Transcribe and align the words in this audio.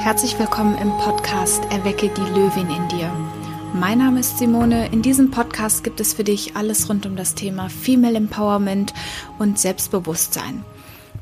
Herzlich 0.00 0.38
willkommen 0.38 0.78
im 0.78 0.88
Podcast 0.96 1.62
Erwecke 1.70 2.08
die 2.08 2.22
Löwin 2.22 2.70
in 2.70 2.88
dir. 2.88 3.12
Mein 3.74 3.98
Name 3.98 4.20
ist 4.20 4.38
Simone. 4.38 4.90
In 4.92 5.02
diesem 5.02 5.30
Podcast 5.30 5.84
gibt 5.84 6.00
es 6.00 6.14
für 6.14 6.24
dich 6.24 6.56
alles 6.56 6.88
rund 6.88 7.04
um 7.04 7.16
das 7.16 7.34
Thema 7.34 7.68
Female 7.68 8.16
Empowerment 8.16 8.94
und 9.38 9.58
Selbstbewusstsein. 9.58 10.64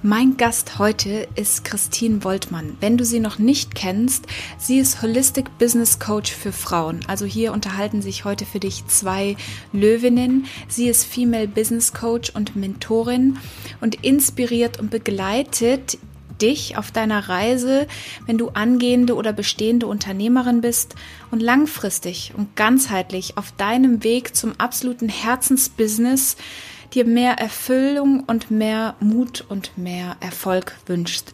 Mein 0.01 0.37
Gast 0.37 0.79
heute 0.79 1.27
ist 1.35 1.65
Christine 1.65 2.23
Woltmann. 2.23 2.77
Wenn 2.79 2.97
du 2.97 3.05
sie 3.05 3.19
noch 3.19 3.41
nicht 3.41 3.75
kennst, 3.75 4.27
sie 4.57 4.79
ist 4.79 5.03
Holistic 5.03 5.59
Business 5.59 5.99
Coach 5.99 6.33
für 6.33 6.53
Frauen. 6.53 7.01
Also 7.09 7.25
hier 7.25 7.53
unterhalten 7.53 8.01
sich 8.01 8.25
heute 8.25 8.47
für 8.47 8.61
dich 8.61 8.87
zwei 8.87 9.37
Löwinnen. 9.73 10.47
Sie 10.69 10.89
ist 10.89 11.05
Female 11.05 11.49
Business 11.49 11.95
Coach 11.95 12.31
und 12.31 12.55
Mentorin 12.55 13.39
und 13.81 14.05
inspiriert 14.05 14.79
und 14.79 14.93
begleitet 14.93 15.99
dich 16.41 16.77
auf 16.77 16.91
deiner 16.91 17.29
Reise, 17.29 17.87
wenn 18.27 18.39
du 18.39 18.49
angehende 18.51 19.15
oder 19.15 19.33
bestehende 19.33 19.87
Unternehmerin 19.87 20.61
bist 20.61 20.95
und 21.31 21.41
langfristig 21.41 22.33
und 22.37 22.57
ganzheitlich 22.57 23.37
auf 23.37 23.53
deinem 23.53 24.05
Weg 24.05 24.35
zum 24.35 24.53
absoluten 24.59 25.09
Herzensbusiness 25.09 26.37
dir 26.95 27.05
mehr 27.05 27.35
Erfüllung 27.39 28.25
und 28.25 28.51
mehr 28.51 28.95
Mut 29.01 29.45
und 29.49 29.77
mehr 29.77 30.17
Erfolg 30.21 30.75
wünschst. 30.87 31.33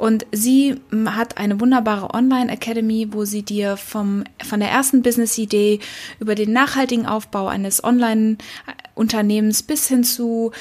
Und 0.00 0.24
sie 0.32 0.80
hat 1.04 1.36
eine 1.36 1.60
wunderbare 1.60 2.14
Online-Academy, 2.14 3.08
wo 3.10 3.26
sie 3.26 3.42
dir 3.42 3.76
vom, 3.76 4.24
von 4.42 4.60
der 4.60 4.70
ersten 4.70 5.02
Business-Idee 5.02 5.78
über 6.18 6.34
den 6.34 6.54
nachhaltigen 6.54 7.04
Aufbau 7.04 7.48
eines 7.48 7.84
Online-Unternehmens 7.84 9.62
bis 9.62 9.88
hin 9.88 10.02
zu 10.02 10.52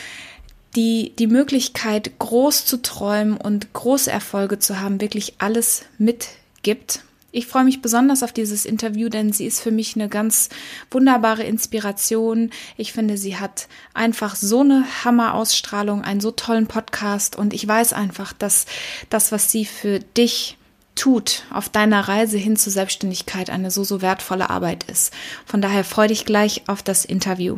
die, 0.76 1.14
die 1.18 1.28
Möglichkeit, 1.28 2.20
groß 2.20 2.66
zu 2.66 2.82
träumen 2.82 3.38
und 3.38 3.74
große 3.74 4.12
Erfolge 4.12 4.60
zu 4.60 4.80
haben, 4.80 5.02
wirklich 5.02 5.36
alles 5.40 5.86
mitgibt. 5.98 7.04
Ich 7.32 7.46
freue 7.46 7.64
mich 7.64 7.82
besonders 7.82 8.24
auf 8.24 8.32
dieses 8.32 8.66
Interview, 8.66 9.08
denn 9.08 9.32
sie 9.32 9.46
ist 9.46 9.62
für 9.62 9.72
mich 9.72 9.96
eine 9.96 10.10
ganz 10.10 10.50
wunderbare 10.90 11.44
Inspiration. 11.44 12.50
Ich 12.76 12.92
finde, 12.92 13.18
sie 13.18 13.38
hat 13.38 13.68
einfach 13.94 14.36
so 14.36 14.62
eine 14.62 14.84
Hammerausstrahlung, 15.04 16.04
einen 16.04 16.22
so 16.22 16.32
tollen 16.32 16.66
Podcast 16.66 17.36
und 17.36 17.54
ich 17.54 17.68
weiß 17.68 17.94
einfach, 17.94 18.34
dass 18.34 18.66
das, 19.10 19.32
was 19.32 19.52
sie 19.52 19.66
für 19.66 20.00
dich 20.00 20.58
tut 20.96 21.44
auf 21.52 21.70
deiner 21.70 22.08
Reise 22.08 22.38
hin 22.38 22.58
zur 22.58 22.74
Selbstständigkeit, 22.74 23.52
eine 23.52 23.70
so, 23.70 23.84
so 23.84 24.02
wertvolle 24.02 24.50
Arbeit 24.50 24.86
ist. 24.86 25.14
Von 25.46 25.62
daher 25.62 25.84
freue 25.84 26.08
dich 26.10 26.26
gleich 26.26 26.64
auf 26.68 26.82
das 26.82 27.06
Interview. 27.06 27.58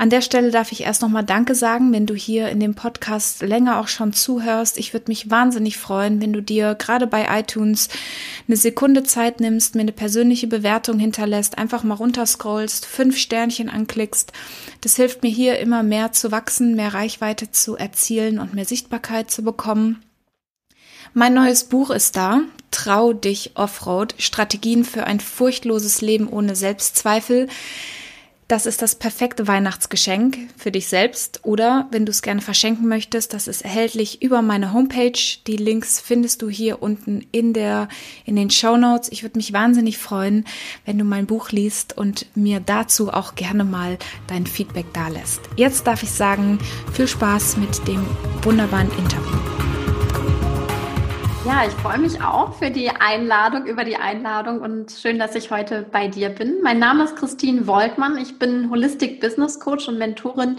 An 0.00 0.08
der 0.08 0.22
Stelle 0.22 0.50
darf 0.50 0.72
ich 0.72 0.84
erst 0.84 1.02
nochmal 1.02 1.24
Danke 1.26 1.54
sagen, 1.54 1.92
wenn 1.92 2.06
du 2.06 2.14
hier 2.14 2.48
in 2.48 2.58
dem 2.58 2.74
Podcast 2.74 3.42
länger 3.42 3.78
auch 3.78 3.88
schon 3.88 4.14
zuhörst. 4.14 4.78
Ich 4.78 4.94
würde 4.94 5.10
mich 5.10 5.28
wahnsinnig 5.28 5.76
freuen, 5.76 6.22
wenn 6.22 6.32
du 6.32 6.40
dir 6.40 6.74
gerade 6.74 7.06
bei 7.06 7.26
iTunes 7.38 7.90
eine 8.48 8.56
Sekunde 8.56 9.02
Zeit 9.02 9.40
nimmst, 9.40 9.74
mir 9.74 9.82
eine 9.82 9.92
persönliche 9.92 10.46
Bewertung 10.46 10.98
hinterlässt, 10.98 11.58
einfach 11.58 11.82
mal 11.82 11.96
runterscrollst, 11.96 12.86
fünf 12.86 13.18
Sternchen 13.18 13.68
anklickst. 13.68 14.32
Das 14.80 14.96
hilft 14.96 15.22
mir 15.22 15.28
hier 15.28 15.58
immer 15.58 15.82
mehr 15.82 16.12
zu 16.12 16.32
wachsen, 16.32 16.76
mehr 16.76 16.94
Reichweite 16.94 17.50
zu 17.50 17.76
erzielen 17.76 18.38
und 18.38 18.54
mehr 18.54 18.64
Sichtbarkeit 18.64 19.30
zu 19.30 19.42
bekommen. 19.42 20.02
Mein 21.12 21.34
neues 21.34 21.64
Buch 21.64 21.90
ist 21.90 22.16
da. 22.16 22.40
Trau 22.70 23.12
dich 23.12 23.50
Offroad. 23.54 24.14
Strategien 24.16 24.86
für 24.86 25.04
ein 25.04 25.20
furchtloses 25.20 26.00
Leben 26.00 26.26
ohne 26.26 26.56
Selbstzweifel. 26.56 27.48
Das 28.50 28.66
ist 28.66 28.82
das 28.82 28.96
perfekte 28.96 29.46
Weihnachtsgeschenk 29.46 30.36
für 30.56 30.72
dich 30.72 30.88
selbst 30.88 31.38
oder 31.44 31.86
wenn 31.92 32.04
du 32.04 32.10
es 32.10 32.20
gerne 32.20 32.40
verschenken 32.40 32.88
möchtest, 32.88 33.32
das 33.32 33.46
ist 33.46 33.62
erhältlich 33.62 34.22
über 34.22 34.42
meine 34.42 34.72
Homepage. 34.72 35.20
Die 35.46 35.56
Links 35.56 36.00
findest 36.00 36.42
du 36.42 36.48
hier 36.48 36.82
unten 36.82 37.24
in 37.30 37.52
der 37.52 37.86
in 38.24 38.34
den 38.34 38.50
Show 38.50 38.76
Notes. 38.76 39.08
Ich 39.12 39.22
würde 39.22 39.38
mich 39.38 39.52
wahnsinnig 39.52 39.98
freuen, 39.98 40.46
wenn 40.84 40.98
du 40.98 41.04
mein 41.04 41.26
Buch 41.26 41.52
liest 41.52 41.96
und 41.96 42.26
mir 42.34 42.58
dazu 42.58 43.12
auch 43.12 43.36
gerne 43.36 43.62
mal 43.62 43.98
dein 44.26 44.46
Feedback 44.46 44.92
dalässt. 44.94 45.42
Jetzt 45.54 45.86
darf 45.86 46.02
ich 46.02 46.10
sagen, 46.10 46.58
viel 46.92 47.06
Spaß 47.06 47.56
mit 47.56 47.86
dem 47.86 48.04
wunderbaren 48.42 48.90
Interview. 48.98 49.49
Ja, 51.50 51.64
ich 51.66 51.72
freue 51.72 51.98
mich 51.98 52.22
auch 52.22 52.54
für 52.54 52.70
die 52.70 52.90
Einladung, 52.90 53.66
über 53.66 53.82
die 53.82 53.96
Einladung 53.96 54.60
und 54.60 54.92
schön, 54.92 55.18
dass 55.18 55.34
ich 55.34 55.50
heute 55.50 55.82
bei 55.82 56.06
dir 56.06 56.28
bin. 56.28 56.62
Mein 56.62 56.78
Name 56.78 57.02
ist 57.02 57.16
Christine 57.16 57.66
Woltmann. 57.66 58.16
Ich 58.18 58.38
bin 58.38 58.70
Holistic 58.70 59.20
Business 59.20 59.58
Coach 59.58 59.88
und 59.88 59.98
Mentorin 59.98 60.58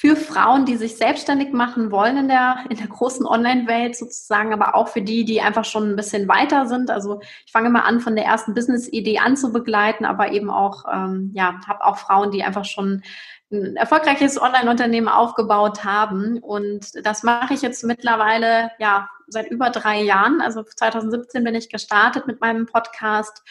für 0.00 0.14
Frauen, 0.14 0.64
die 0.64 0.76
sich 0.76 0.96
selbstständig 0.96 1.52
machen 1.52 1.90
wollen 1.90 2.18
in 2.18 2.28
der, 2.28 2.58
in 2.70 2.76
der 2.76 2.86
großen 2.86 3.26
Online-Welt 3.26 3.96
sozusagen, 3.96 4.52
aber 4.52 4.76
auch 4.76 4.86
für 4.86 5.02
die, 5.02 5.24
die 5.24 5.40
einfach 5.40 5.64
schon 5.64 5.90
ein 5.90 5.96
bisschen 5.96 6.28
weiter 6.28 6.66
sind. 6.66 6.88
Also 6.88 7.18
ich 7.44 7.50
fange 7.50 7.68
mal 7.68 7.80
an, 7.80 7.98
von 7.98 8.14
der 8.14 8.24
ersten 8.24 8.54
Business-Idee 8.54 9.18
an 9.18 9.36
zu 9.36 9.52
begleiten, 9.52 10.04
aber 10.04 10.30
eben 10.30 10.50
auch, 10.50 10.84
ähm, 10.88 11.32
ja, 11.34 11.58
habe 11.66 11.84
auch 11.84 11.98
Frauen, 11.98 12.30
die 12.30 12.44
einfach 12.44 12.64
schon 12.64 13.02
ein 13.50 13.74
erfolgreiches 13.74 14.40
Online-Unternehmen 14.40 15.08
aufgebaut 15.08 15.82
haben. 15.82 16.38
Und 16.38 17.04
das 17.04 17.24
mache 17.24 17.54
ich 17.54 17.62
jetzt 17.62 17.82
mittlerweile, 17.82 18.70
ja, 18.78 19.08
seit 19.26 19.50
über 19.50 19.70
drei 19.70 20.02
Jahren. 20.02 20.40
Also 20.40 20.62
2017 20.62 21.42
bin 21.42 21.56
ich 21.56 21.70
gestartet 21.70 22.28
mit 22.28 22.40
meinem 22.40 22.66
Podcast. 22.66 23.42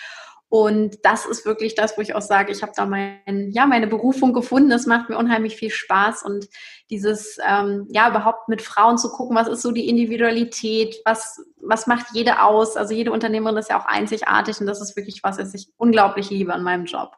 Und 0.49 1.03
das 1.03 1.25
ist 1.25 1.45
wirklich 1.45 1.75
das, 1.75 1.97
wo 1.97 2.01
ich 2.01 2.15
auch 2.15 2.21
sage, 2.21 2.53
ich 2.53 2.61
habe 2.61 2.71
da 2.73 2.85
mein, 2.85 3.51
ja, 3.51 3.65
meine 3.65 3.87
Berufung 3.87 4.31
gefunden. 4.31 4.71
Es 4.71 4.85
macht 4.85 5.09
mir 5.09 5.17
unheimlich 5.17 5.57
viel 5.57 5.71
Spaß 5.71 6.23
und 6.23 6.47
dieses, 6.89 7.37
ähm, 7.45 7.85
ja, 7.89 8.09
überhaupt 8.09 8.47
mit 8.47 8.61
Frauen 8.61 8.97
zu 8.97 9.09
gucken, 9.09 9.35
was 9.35 9.49
ist 9.49 9.61
so 9.61 9.71
die 9.71 9.89
Individualität, 9.89 10.95
was, 11.03 11.43
was 11.61 11.85
macht 11.85 12.07
jede 12.13 12.41
aus? 12.41 12.77
Also 12.77 12.93
jede 12.93 13.11
Unternehmerin 13.11 13.57
ist 13.57 13.69
ja 13.69 13.79
auch 13.79 13.85
einzigartig 13.85 14.61
und 14.61 14.67
das 14.67 14.81
ist 14.81 14.95
wirklich 14.95 15.21
was, 15.21 15.37
was 15.37 15.53
ich 15.53 15.67
unglaublich 15.75 16.29
liebe 16.29 16.53
an 16.53 16.63
meinem 16.63 16.85
Job. 16.85 17.17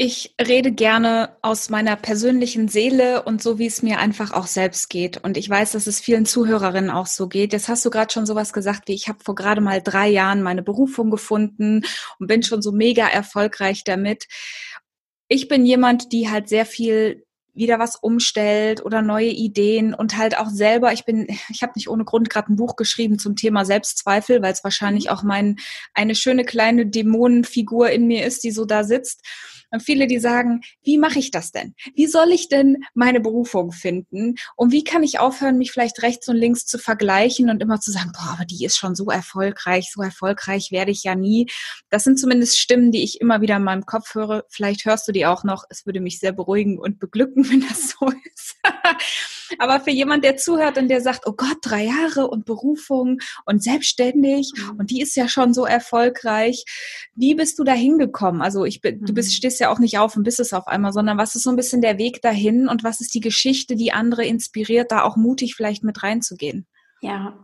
Ich 0.00 0.32
rede 0.40 0.70
gerne 0.70 1.36
aus 1.42 1.70
meiner 1.70 1.96
persönlichen 1.96 2.68
Seele 2.68 3.24
und 3.24 3.42
so, 3.42 3.58
wie 3.58 3.66
es 3.66 3.82
mir 3.82 3.98
einfach 3.98 4.32
auch 4.32 4.46
selbst 4.46 4.90
geht. 4.90 5.16
Und 5.24 5.36
ich 5.36 5.50
weiß, 5.50 5.72
dass 5.72 5.88
es 5.88 5.98
vielen 5.98 6.24
Zuhörerinnen 6.24 6.88
auch 6.88 7.06
so 7.06 7.26
geht. 7.26 7.52
Jetzt 7.52 7.68
hast 7.68 7.84
du 7.84 7.90
gerade 7.90 8.12
schon 8.12 8.24
sowas 8.24 8.52
gesagt, 8.52 8.86
wie 8.86 8.94
ich 8.94 9.08
habe 9.08 9.18
vor 9.24 9.34
gerade 9.34 9.60
mal 9.60 9.82
drei 9.82 10.06
Jahren 10.06 10.40
meine 10.40 10.62
Berufung 10.62 11.10
gefunden 11.10 11.82
und 12.20 12.28
bin 12.28 12.44
schon 12.44 12.62
so 12.62 12.70
mega 12.70 13.08
erfolgreich 13.08 13.82
damit. 13.82 14.28
Ich 15.26 15.48
bin 15.48 15.66
jemand, 15.66 16.12
die 16.12 16.30
halt 16.30 16.48
sehr 16.48 16.64
viel 16.64 17.24
wieder 17.52 17.80
was 17.80 17.96
umstellt 17.96 18.84
oder 18.84 19.02
neue 19.02 19.30
Ideen 19.30 19.94
und 19.94 20.16
halt 20.16 20.38
auch 20.38 20.48
selber, 20.48 20.92
ich 20.92 21.06
bin, 21.06 21.26
ich 21.48 21.62
habe 21.62 21.72
nicht 21.74 21.88
ohne 21.88 22.04
Grund 22.04 22.30
gerade 22.30 22.52
ein 22.52 22.56
Buch 22.56 22.76
geschrieben 22.76 23.18
zum 23.18 23.34
Thema 23.34 23.64
Selbstzweifel, 23.64 24.42
weil 24.42 24.52
es 24.52 24.62
wahrscheinlich 24.62 25.06
mhm. 25.06 25.10
auch 25.10 25.24
mein 25.24 25.56
eine 25.92 26.14
schöne 26.14 26.44
kleine 26.44 26.86
Dämonenfigur 26.86 27.90
in 27.90 28.06
mir 28.06 28.24
ist, 28.24 28.44
die 28.44 28.52
so 28.52 28.64
da 28.64 28.84
sitzt. 28.84 29.24
Und 29.70 29.82
viele, 29.82 30.06
die 30.06 30.18
sagen, 30.18 30.60
wie 30.82 30.98
mache 30.98 31.18
ich 31.18 31.30
das 31.30 31.52
denn? 31.52 31.74
Wie 31.94 32.06
soll 32.06 32.32
ich 32.32 32.48
denn 32.48 32.78
meine 32.94 33.20
Berufung 33.20 33.72
finden? 33.72 34.36
Und 34.56 34.72
wie 34.72 34.84
kann 34.84 35.02
ich 35.02 35.18
aufhören, 35.18 35.58
mich 35.58 35.72
vielleicht 35.72 36.02
rechts 36.02 36.28
und 36.28 36.36
links 36.36 36.66
zu 36.66 36.78
vergleichen 36.78 37.50
und 37.50 37.62
immer 37.62 37.80
zu 37.80 37.90
sagen, 37.90 38.12
boah, 38.12 38.32
aber 38.32 38.44
die 38.44 38.64
ist 38.64 38.78
schon 38.78 38.94
so 38.94 39.06
erfolgreich, 39.06 39.90
so 39.92 40.02
erfolgreich 40.02 40.70
werde 40.70 40.90
ich 40.90 41.04
ja 41.04 41.14
nie. 41.14 41.46
Das 41.90 42.04
sind 42.04 42.18
zumindest 42.18 42.58
Stimmen, 42.58 42.92
die 42.92 43.02
ich 43.02 43.20
immer 43.20 43.40
wieder 43.40 43.56
in 43.56 43.64
meinem 43.64 43.84
Kopf 43.86 44.14
höre. 44.14 44.44
Vielleicht 44.48 44.84
hörst 44.84 45.06
du 45.08 45.12
die 45.12 45.26
auch 45.26 45.44
noch. 45.44 45.64
Es 45.68 45.86
würde 45.86 46.00
mich 46.00 46.18
sehr 46.18 46.32
beruhigen 46.32 46.78
und 46.78 46.98
beglücken, 46.98 47.48
wenn 47.50 47.60
das 47.60 47.90
so 47.90 48.10
ist. 48.34 48.56
Aber 49.58 49.80
für 49.80 49.90
jemand, 49.90 50.24
der 50.24 50.36
zuhört 50.36 50.78
und 50.78 50.88
der 50.88 51.00
sagt, 51.00 51.26
oh 51.26 51.32
Gott, 51.32 51.58
drei 51.62 51.84
Jahre 51.84 52.28
und 52.28 52.44
Berufung 52.44 53.18
und 53.46 53.62
selbstständig 53.62 54.52
mhm. 54.54 54.78
und 54.78 54.90
die 54.90 55.00
ist 55.00 55.16
ja 55.16 55.28
schon 55.28 55.54
so 55.54 55.64
erfolgreich. 55.64 56.64
Wie 57.14 57.34
bist 57.34 57.58
du 57.58 57.64
da 57.64 57.72
hingekommen? 57.72 58.42
Also 58.42 58.64
ich 58.64 58.80
du 58.80 59.14
bist, 59.14 59.30
mhm. 59.30 59.34
Stehst 59.58 59.60
ja 59.60 59.70
auch 59.70 59.78
nicht 59.78 59.98
auf 59.98 60.16
und 60.16 60.22
bist 60.22 60.40
es 60.40 60.52
auf 60.52 60.68
einmal, 60.68 60.92
sondern 60.92 61.18
was 61.18 61.34
ist 61.34 61.42
so 61.42 61.50
ein 61.50 61.56
bisschen 61.56 61.82
der 61.82 61.98
Weg 61.98 62.22
dahin 62.22 62.68
und 62.68 62.84
was 62.84 63.00
ist 63.00 63.14
die 63.14 63.20
Geschichte, 63.20 63.74
die 63.76 63.92
andere 63.92 64.24
inspiriert, 64.24 64.92
da 64.92 65.02
auch 65.02 65.16
mutig 65.16 65.54
vielleicht 65.56 65.82
mit 65.82 66.02
reinzugehen? 66.02 66.66
Ja, 67.00 67.34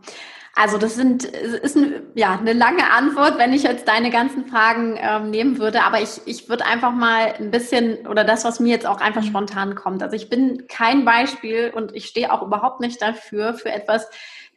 also 0.53 0.77
das 0.77 0.95
sind 0.95 1.25
ist 1.25 1.75
ein, 1.75 2.03
ja 2.15 2.37
eine 2.39 2.53
lange 2.53 2.89
Antwort, 2.89 3.37
wenn 3.37 3.53
ich 3.53 3.63
jetzt 3.63 3.87
deine 3.87 4.09
ganzen 4.09 4.45
Fragen 4.47 4.97
ähm, 4.97 5.29
nehmen 5.29 5.57
würde. 5.57 5.83
Aber 5.83 6.01
ich, 6.01 6.21
ich 6.25 6.47
würde 6.47 6.65
einfach 6.65 6.93
mal 6.93 7.33
ein 7.37 7.51
bisschen 7.51 8.07
oder 8.07 8.23
das, 8.23 8.45
was 8.45 8.61
mir 8.61 8.69
jetzt 8.69 8.85
auch 8.85 9.01
einfach 9.01 9.23
spontan 9.23 9.75
kommt. 9.75 10.01
Also 10.01 10.15
ich 10.15 10.29
bin 10.29 10.67
kein 10.69 11.03
Beispiel 11.03 11.73
und 11.75 11.93
ich 11.93 12.05
stehe 12.05 12.31
auch 12.31 12.41
überhaupt 12.41 12.79
nicht 12.79 13.01
dafür 13.01 13.53
für 13.53 13.71
etwas. 13.71 14.07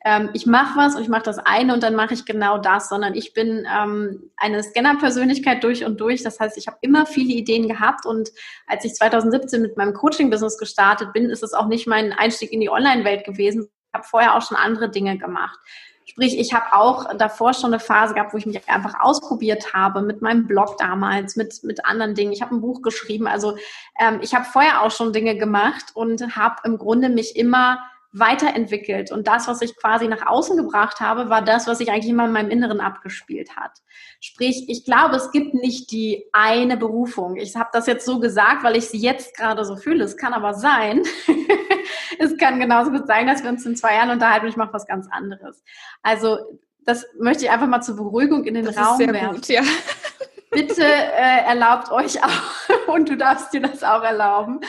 Ähm, 0.05 0.31
ich 0.33 0.47
mache 0.47 0.79
was 0.79 0.95
und 0.95 1.03
ich 1.03 1.09
mache 1.09 1.25
das 1.25 1.39
eine 1.39 1.75
und 1.75 1.83
dann 1.83 1.95
mache 1.95 2.15
ich 2.15 2.25
genau 2.25 2.59
das, 2.59 2.89
sondern 2.89 3.15
ich 3.15 3.35
bin 3.35 3.67
ähm, 3.73 4.31
eine 4.37 4.63
Scanner-Persönlichkeit 4.63 5.65
durch 5.65 5.85
und 5.85 6.01
durch. 6.01 6.23
Das 6.23 6.39
heißt, 6.39 6.57
ich 6.57 6.67
habe 6.69 6.79
immer 6.83 7.05
viele 7.07 7.35
Ideen 7.35 7.69
gehabt 7.69 8.07
und 8.07 8.31
als 8.67 8.85
ich 8.85 8.95
2017 8.95 9.61
mit 9.61 9.77
meinem 9.77 9.95
Coaching-Business 9.95 10.59
gestartet 10.59 11.13
bin, 11.13 11.31
ist 11.31 11.43
es 11.43 11.53
auch 11.53 11.67
nicht 11.67 11.87
mein 11.87 12.13
Einstieg 12.13 12.53
in 12.53 12.61
die 12.61 12.71
Online-Welt 12.71 13.25
gewesen. 13.25 13.69
Ich 13.89 13.95
habe 13.95 14.07
vorher 14.07 14.37
auch 14.37 14.43
schon 14.43 14.57
andere 14.57 14.91
Dinge 14.91 15.19
gemacht. 15.19 15.59
Sprich, 16.05 16.39
ich 16.39 16.55
habe 16.55 16.73
auch 16.73 17.15
davor 17.19 17.53
schon 17.53 17.73
eine 17.73 17.81
Phase 17.81 18.15
gehabt, 18.15 18.33
wo 18.33 18.39
ich 18.39 18.47
mich 18.47 18.67
einfach 18.69 18.95
ausprobiert 18.99 19.75
habe 19.75 20.01
mit 20.01 20.23
meinem 20.23 20.47
Blog 20.47 20.79
damals, 20.79 21.37
mit, 21.37 21.63
mit 21.65 21.85
anderen 21.85 22.15
Dingen. 22.15 22.33
Ich 22.33 22.41
habe 22.41 22.55
ein 22.55 22.63
Buch 22.63 22.81
geschrieben. 22.81 23.27
Also 23.27 23.59
ähm, 24.01 24.21
ich 24.23 24.35
habe 24.35 24.47
vorher 24.47 24.83
auch 24.83 24.91
schon 24.91 25.13
Dinge 25.13 25.37
gemacht 25.37 25.91
und 25.93 26.35
habe 26.35 26.57
im 26.65 26.79
Grunde 26.79 27.11
mich 27.11 27.37
immer 27.37 27.79
weiterentwickelt. 28.13 29.13
Und 29.13 29.29
das, 29.29 29.49
was 29.49 29.61
ich 29.61 29.77
quasi 29.77 30.09
nach 30.09 30.27
außen 30.27 30.57
gebracht 30.57 31.01
habe, 31.01 31.29
war 31.29 31.43
das, 31.43 31.67
was 31.67 31.79
sich 31.79 31.91
eigentlich 31.91 32.09
immer 32.09 32.25
in 32.25 32.33
meinem 32.33 32.51
Inneren 32.51 32.81
abgespielt 32.81 33.57
hat. 33.57 33.73
Sprich, 34.21 34.65
ich 34.69 34.85
glaube, 34.85 35.17
es 35.17 35.31
gibt 35.31 35.55
nicht 35.55 35.91
die 35.91 36.25
eine 36.33 36.77
Berufung. 36.77 37.37
Ich 37.37 37.57
habe 37.57 37.69
das 37.73 37.87
jetzt 37.87 38.07
so 38.07 38.19
gesagt, 38.19 38.65
weil 38.65 38.77
ich 38.77 38.89
sie 38.89 38.99
jetzt 38.99 39.37
gerade 39.37 39.65
so 39.65 39.77
fühle. 39.77 40.05
Es 40.05 40.17
kann 40.17 40.33
aber 40.33 40.55
sein, 40.55 41.03
es 42.19 42.37
kann 42.39 42.59
genauso 42.59 42.91
gut 42.91 43.07
sein, 43.07 43.27
dass 43.27 43.43
wir 43.43 43.51
uns 43.51 43.67
in 43.67 43.77
zwei 43.77 43.95
Jahren 43.95 44.11
unterhalten 44.11 44.47
und 44.47 44.53
ich 44.53 44.57
mache 44.57 44.73
was 44.73 44.87
ganz 44.87 45.07
anderes. 45.11 45.63
Also 46.03 46.39
das 46.85 47.07
möchte 47.19 47.45
ich 47.45 47.51
einfach 47.51 47.67
mal 47.67 47.83
zur 47.83 47.97
Beruhigung 47.97 48.45
in 48.45 48.55
den 48.55 48.65
das 48.65 48.79
Raum 48.79 48.99
werfen. 48.99 49.37
Gut, 49.37 49.49
ja 49.49 49.63
bitte 50.51 50.83
äh, 50.83 51.45
erlaubt 51.47 51.91
euch 51.91 52.23
auch, 52.23 52.89
und 52.95 53.09
du 53.09 53.17
darfst 53.17 53.53
dir 53.53 53.61
das 53.61 53.83
auch 53.83 54.03
erlauben, 54.03 54.61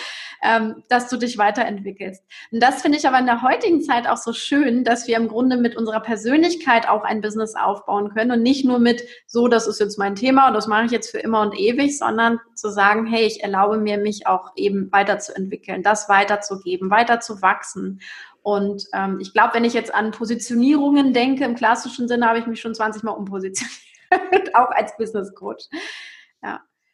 ähm, 0.43 0.83
dass 0.89 1.09
du 1.09 1.17
dich 1.17 1.37
weiterentwickelst. 1.37 2.23
Und 2.51 2.61
das 2.61 2.81
finde 2.81 2.97
ich 2.97 3.07
aber 3.07 3.19
in 3.19 3.25
der 3.25 3.41
heutigen 3.41 3.81
Zeit 3.81 4.07
auch 4.07 4.17
so 4.17 4.33
schön, 4.33 4.83
dass 4.83 5.07
wir 5.07 5.17
im 5.17 5.27
Grunde 5.27 5.57
mit 5.57 5.75
unserer 5.75 5.99
Persönlichkeit 5.99 6.87
auch 6.87 7.03
ein 7.03 7.21
Business 7.21 7.55
aufbauen 7.55 8.13
können 8.13 8.31
und 8.31 8.43
nicht 8.43 8.65
nur 8.65 8.79
mit, 8.79 9.03
so, 9.27 9.47
das 9.47 9.67
ist 9.67 9.79
jetzt 9.79 9.97
mein 9.97 10.15
Thema 10.15 10.47
und 10.47 10.53
das 10.53 10.67
mache 10.67 10.85
ich 10.85 10.91
jetzt 10.91 11.11
für 11.11 11.19
immer 11.19 11.41
und 11.41 11.57
ewig, 11.57 11.97
sondern 11.97 12.39
zu 12.55 12.69
sagen, 12.69 13.05
hey, 13.05 13.25
ich 13.25 13.43
erlaube 13.43 13.77
mir, 13.77 13.97
mich 13.97 14.27
auch 14.27 14.51
eben 14.55 14.91
weiterzuentwickeln, 14.91 15.83
das 15.83 16.09
weiterzugeben, 16.09 16.89
weiter 16.89 17.19
zu 17.19 17.41
wachsen. 17.41 18.01
Und 18.41 18.85
ähm, 18.93 19.19
ich 19.19 19.33
glaube, 19.33 19.53
wenn 19.53 19.65
ich 19.65 19.73
jetzt 19.73 19.93
an 19.93 20.11
Positionierungen 20.11 21.13
denke, 21.13 21.43
im 21.43 21.55
klassischen 21.55 22.07
Sinne 22.07 22.27
habe 22.27 22.39
ich 22.39 22.47
mich 22.47 22.61
schon 22.61 22.73
20 22.73 23.03
Mal 23.03 23.11
umpositioniert. 23.11 23.79
auch 24.55 24.71
als 24.71 24.95
Business 24.97 25.33
Coach. 25.35 25.65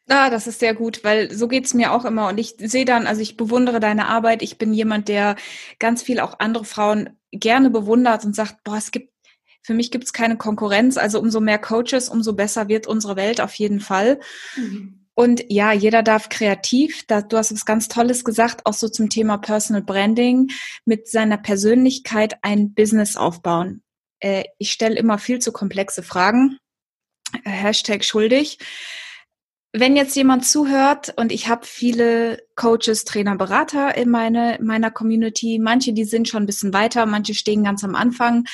Ah, 0.08 0.30
das 0.30 0.46
ist 0.46 0.60
sehr 0.60 0.74
gut, 0.74 1.02
weil 1.02 1.32
so 1.34 1.48
geht's 1.48 1.74
mir 1.74 1.92
auch 1.92 2.04
immer. 2.04 2.28
Und 2.28 2.38
ich 2.38 2.54
sehe 2.58 2.84
dann, 2.84 3.06
also 3.06 3.20
ich 3.20 3.36
bewundere 3.36 3.80
deine 3.80 4.06
Arbeit. 4.06 4.42
Ich 4.42 4.56
bin 4.56 4.72
jemand, 4.72 5.08
der 5.08 5.34
ganz 5.78 6.02
viel 6.02 6.20
auch 6.20 6.38
andere 6.38 6.64
Frauen 6.64 7.10
gerne 7.32 7.70
bewundert 7.70 8.24
und 8.24 8.34
sagt, 8.36 8.62
boah, 8.62 8.76
es 8.76 8.92
gibt, 8.92 9.12
für 9.62 9.74
mich 9.74 9.90
gibt's 9.90 10.12
keine 10.12 10.36
Konkurrenz. 10.36 10.96
Also 10.96 11.18
umso 11.18 11.40
mehr 11.40 11.58
Coaches, 11.58 12.08
umso 12.08 12.34
besser 12.34 12.68
wird 12.68 12.86
unsere 12.86 13.16
Welt 13.16 13.40
auf 13.40 13.54
jeden 13.54 13.80
Fall. 13.80 14.20
Mhm. 14.56 15.06
Und 15.14 15.44
ja, 15.48 15.72
jeder 15.72 16.02
darf 16.02 16.28
kreativ, 16.28 17.04
da, 17.06 17.22
du 17.22 17.38
hast 17.38 17.50
was 17.50 17.64
ganz 17.64 17.88
Tolles 17.88 18.22
gesagt, 18.22 18.66
auch 18.66 18.74
so 18.74 18.88
zum 18.88 19.08
Thema 19.08 19.38
Personal 19.38 19.82
Branding, 19.82 20.50
mit 20.84 21.08
seiner 21.08 21.38
Persönlichkeit 21.38 22.36
ein 22.42 22.74
Business 22.74 23.16
aufbauen. 23.16 23.82
Äh, 24.20 24.44
ich 24.58 24.70
stelle 24.70 24.96
immer 24.96 25.18
viel 25.18 25.38
zu 25.40 25.52
komplexe 25.52 26.02
Fragen 26.02 26.58
Hashtag 27.44 28.04
schuldig. 28.04 28.58
Wenn 29.78 29.94
jetzt 29.94 30.16
jemand 30.16 30.46
zuhört 30.46 31.12
und 31.16 31.30
ich 31.30 31.48
habe 31.48 31.66
viele 31.66 32.42
Coaches, 32.54 33.04
Trainer, 33.04 33.36
Berater 33.36 33.94
in 33.94 34.08
meine, 34.08 34.58
meiner 34.62 34.90
Community, 34.90 35.58
manche, 35.60 35.92
die 35.92 36.06
sind 36.06 36.28
schon 36.28 36.44
ein 36.44 36.46
bisschen 36.46 36.72
weiter, 36.72 37.04
manche 37.04 37.34
stehen 37.34 37.64
ganz 37.64 37.84
am 37.84 37.94
Anfang. 37.94 38.46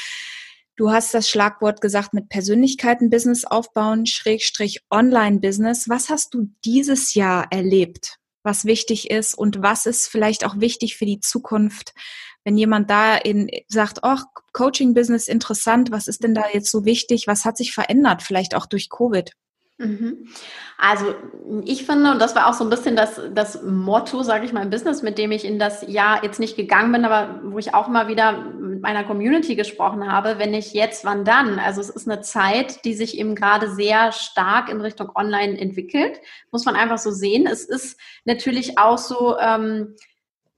Du 0.74 0.90
hast 0.90 1.14
das 1.14 1.30
Schlagwort 1.30 1.80
gesagt 1.80 2.12
mit 2.12 2.28
Persönlichkeiten 2.28 3.08
Business 3.08 3.44
aufbauen, 3.44 4.04
Schrägstrich 4.04 4.80
Online-Business. 4.90 5.88
Was 5.88 6.10
hast 6.10 6.34
du 6.34 6.50
dieses 6.64 7.14
Jahr 7.14 7.46
erlebt, 7.52 8.16
was 8.42 8.64
wichtig 8.64 9.08
ist 9.08 9.34
und 9.34 9.62
was 9.62 9.86
ist 9.86 10.08
vielleicht 10.08 10.44
auch 10.44 10.58
wichtig 10.58 10.96
für 10.96 11.06
die 11.06 11.20
Zukunft? 11.20 11.92
wenn 12.44 12.58
jemand 12.58 12.90
da 12.90 13.16
in, 13.16 13.48
sagt, 13.68 14.00
oh, 14.02 14.16
Coaching-Business 14.52 15.28
interessant, 15.28 15.92
was 15.92 16.08
ist 16.08 16.24
denn 16.24 16.34
da 16.34 16.46
jetzt 16.52 16.72
so 16.72 16.84
wichtig? 16.84 17.28
Was 17.28 17.44
hat 17.44 17.56
sich 17.56 17.72
verändert, 17.72 18.20
vielleicht 18.24 18.56
auch 18.56 18.66
durch 18.66 18.90
Covid? 18.90 19.30
Mhm. 19.78 20.28
Also 20.78 21.14
ich 21.64 21.86
finde, 21.86 22.12
und 22.12 22.20
das 22.20 22.36
war 22.36 22.48
auch 22.48 22.52
so 22.52 22.64
ein 22.64 22.70
bisschen 22.70 22.94
das, 22.94 23.20
das 23.32 23.62
Motto, 23.62 24.22
sage 24.22 24.44
ich 24.44 24.52
mal, 24.52 24.62
im 24.62 24.70
Business, 24.70 25.02
mit 25.02 25.18
dem 25.18 25.32
ich 25.32 25.44
in 25.44 25.58
das 25.58 25.86
Jahr 25.88 26.22
jetzt 26.22 26.40
nicht 26.40 26.56
gegangen 26.56 26.92
bin, 26.92 27.04
aber 27.04 27.40
wo 27.44 27.58
ich 27.58 27.74
auch 27.74 27.88
mal 27.88 28.08
wieder 28.08 28.32
mit 28.32 28.80
meiner 28.82 29.04
Community 29.04 29.56
gesprochen 29.56 30.10
habe, 30.10 30.38
wenn 30.38 30.50
nicht 30.50 30.72
jetzt, 30.74 31.04
wann 31.04 31.24
dann? 31.24 31.58
Also 31.58 31.80
es 31.80 31.90
ist 31.90 32.08
eine 32.08 32.20
Zeit, 32.20 32.84
die 32.84 32.94
sich 32.94 33.18
eben 33.18 33.34
gerade 33.34 33.70
sehr 33.74 34.12
stark 34.12 34.68
in 34.68 34.80
Richtung 34.80 35.10
Online 35.14 35.58
entwickelt, 35.58 36.20
muss 36.50 36.64
man 36.64 36.76
einfach 36.76 36.98
so 36.98 37.10
sehen. 37.10 37.46
Es 37.46 37.64
ist 37.64 37.98
natürlich 38.24 38.78
auch 38.78 38.98
so, 38.98 39.38
ähm, 39.38 39.96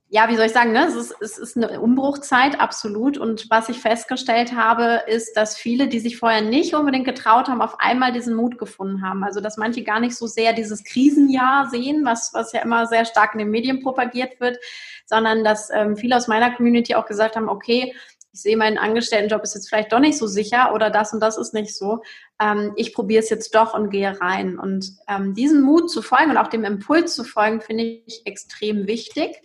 ja, 0.09 0.29
wie 0.29 0.37
soll 0.37 0.47
ich 0.47 0.53
sagen, 0.53 0.73
ne? 0.73 0.87
es, 0.87 0.95
ist, 0.95 1.17
es 1.21 1.39
ist 1.39 1.57
eine 1.57 1.81
Umbruchzeit, 1.81 2.61
absolut. 2.61 3.19
Und 3.19 3.51
was 3.51 3.69
ich 3.69 3.81
festgestellt 3.81 4.55
habe, 4.55 5.03
ist, 5.07 5.37
dass 5.37 5.57
viele, 5.57 5.89
die 5.89 5.99
sich 5.99 6.19
vorher 6.19 6.43
nicht 6.43 6.75
unbedingt 6.75 7.07
getraut 7.07 7.49
haben, 7.49 7.63
auf 7.63 7.81
einmal 7.81 8.13
diesen 8.13 8.35
Mut 8.35 8.59
gefunden 8.59 9.03
haben. 9.03 9.25
Also, 9.25 9.41
dass 9.41 9.57
manche 9.57 9.83
gar 9.83 10.01
nicht 10.01 10.15
so 10.15 10.27
sehr 10.27 10.53
dieses 10.53 10.85
Krisenjahr 10.85 11.69
sehen, 11.71 12.05
was, 12.05 12.33
was 12.35 12.53
ja 12.53 12.63
immer 12.63 12.87
sehr 12.87 13.07
stark 13.07 13.35
in 13.35 13.39
den 13.41 13.51
Medien 13.51 13.83
propagiert 13.83 14.39
wird, 14.41 14.59
sondern 15.07 15.43
dass 15.43 15.71
ähm, 15.71 15.97
viele 15.97 16.17
aus 16.17 16.29
meiner 16.29 16.55
Community 16.55 16.95
auch 16.95 17.07
gesagt 17.07 17.35
haben, 17.35 17.49
okay, 17.49 17.95
ich 18.35 18.41
sehe 18.41 18.57
meinen 18.57 18.79
Angestelltenjob 18.79 19.43
ist 19.43 19.55
jetzt 19.55 19.69
vielleicht 19.69 19.93
doch 19.93 20.01
nicht 20.01 20.19
so 20.19 20.27
sicher 20.27 20.75
oder 20.75 20.91
das 20.91 21.13
und 21.13 21.21
das 21.21 21.39
ist 21.39 21.55
nicht 21.55 21.75
so. 21.75 22.03
Ähm, 22.41 22.73
ich 22.77 22.93
probiere 22.93 23.23
es 23.23 23.31
jetzt 23.31 23.55
doch 23.55 23.75
und 23.75 23.91
gehe 23.91 24.21
rein. 24.21 24.59
Und 24.59 24.93
ähm, 25.09 25.35
diesen 25.35 25.63
Mut 25.63 25.91
zu 25.91 26.03
folgen 26.03 26.31
und 26.31 26.37
auch 26.37 26.49
dem 26.49 26.65
Impuls 26.65 27.15
zu 27.15 27.23
folgen, 27.23 27.61
finde 27.61 27.85
ich 27.85 28.23
extrem 28.27 28.87
wichtig. 28.89 29.41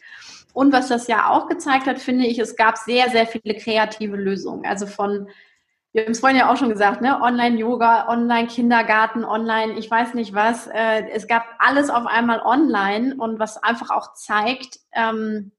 Und 0.54 0.74
was 0.74 0.88
das 0.88 1.08
ja 1.08 1.30
auch 1.30 1.48
gezeigt 1.48 1.88
hat, 1.88 2.00
finde 2.00 2.26
ich, 2.26 2.40
es 2.40 2.56
gab 2.56 2.78
sehr, 2.78 3.10
sehr 3.10 3.28
viele 3.28 3.56
kreative 3.56 4.16
Lösungen. 4.16 4.66
Also 4.66 4.88
von, 4.88 5.28
wir 5.92 6.04
haben 6.04 6.12
es 6.12 6.20
vorhin 6.20 6.38
ja 6.38 6.52
auch 6.52 6.58
schon 6.58 6.70
gesagt, 6.70 7.02
ne? 7.02 7.22
Online-Yoga, 7.22 8.08
Online-Kindergarten, 8.10 9.26
Online, 9.26 9.74
ich 9.74 9.90
weiß 9.90 10.14
nicht 10.14 10.34
was. 10.34 10.68
Äh, 10.68 11.10
es 11.12 11.28
gab 11.28 11.44
alles 11.60 11.90
auf 11.90 12.06
einmal 12.06 12.42
online 12.42 13.16
und 13.18 13.40
was 13.40 13.62
einfach 13.62 13.90
auch 13.90 14.14
zeigt, 14.14 14.80
ähm, 14.94 15.52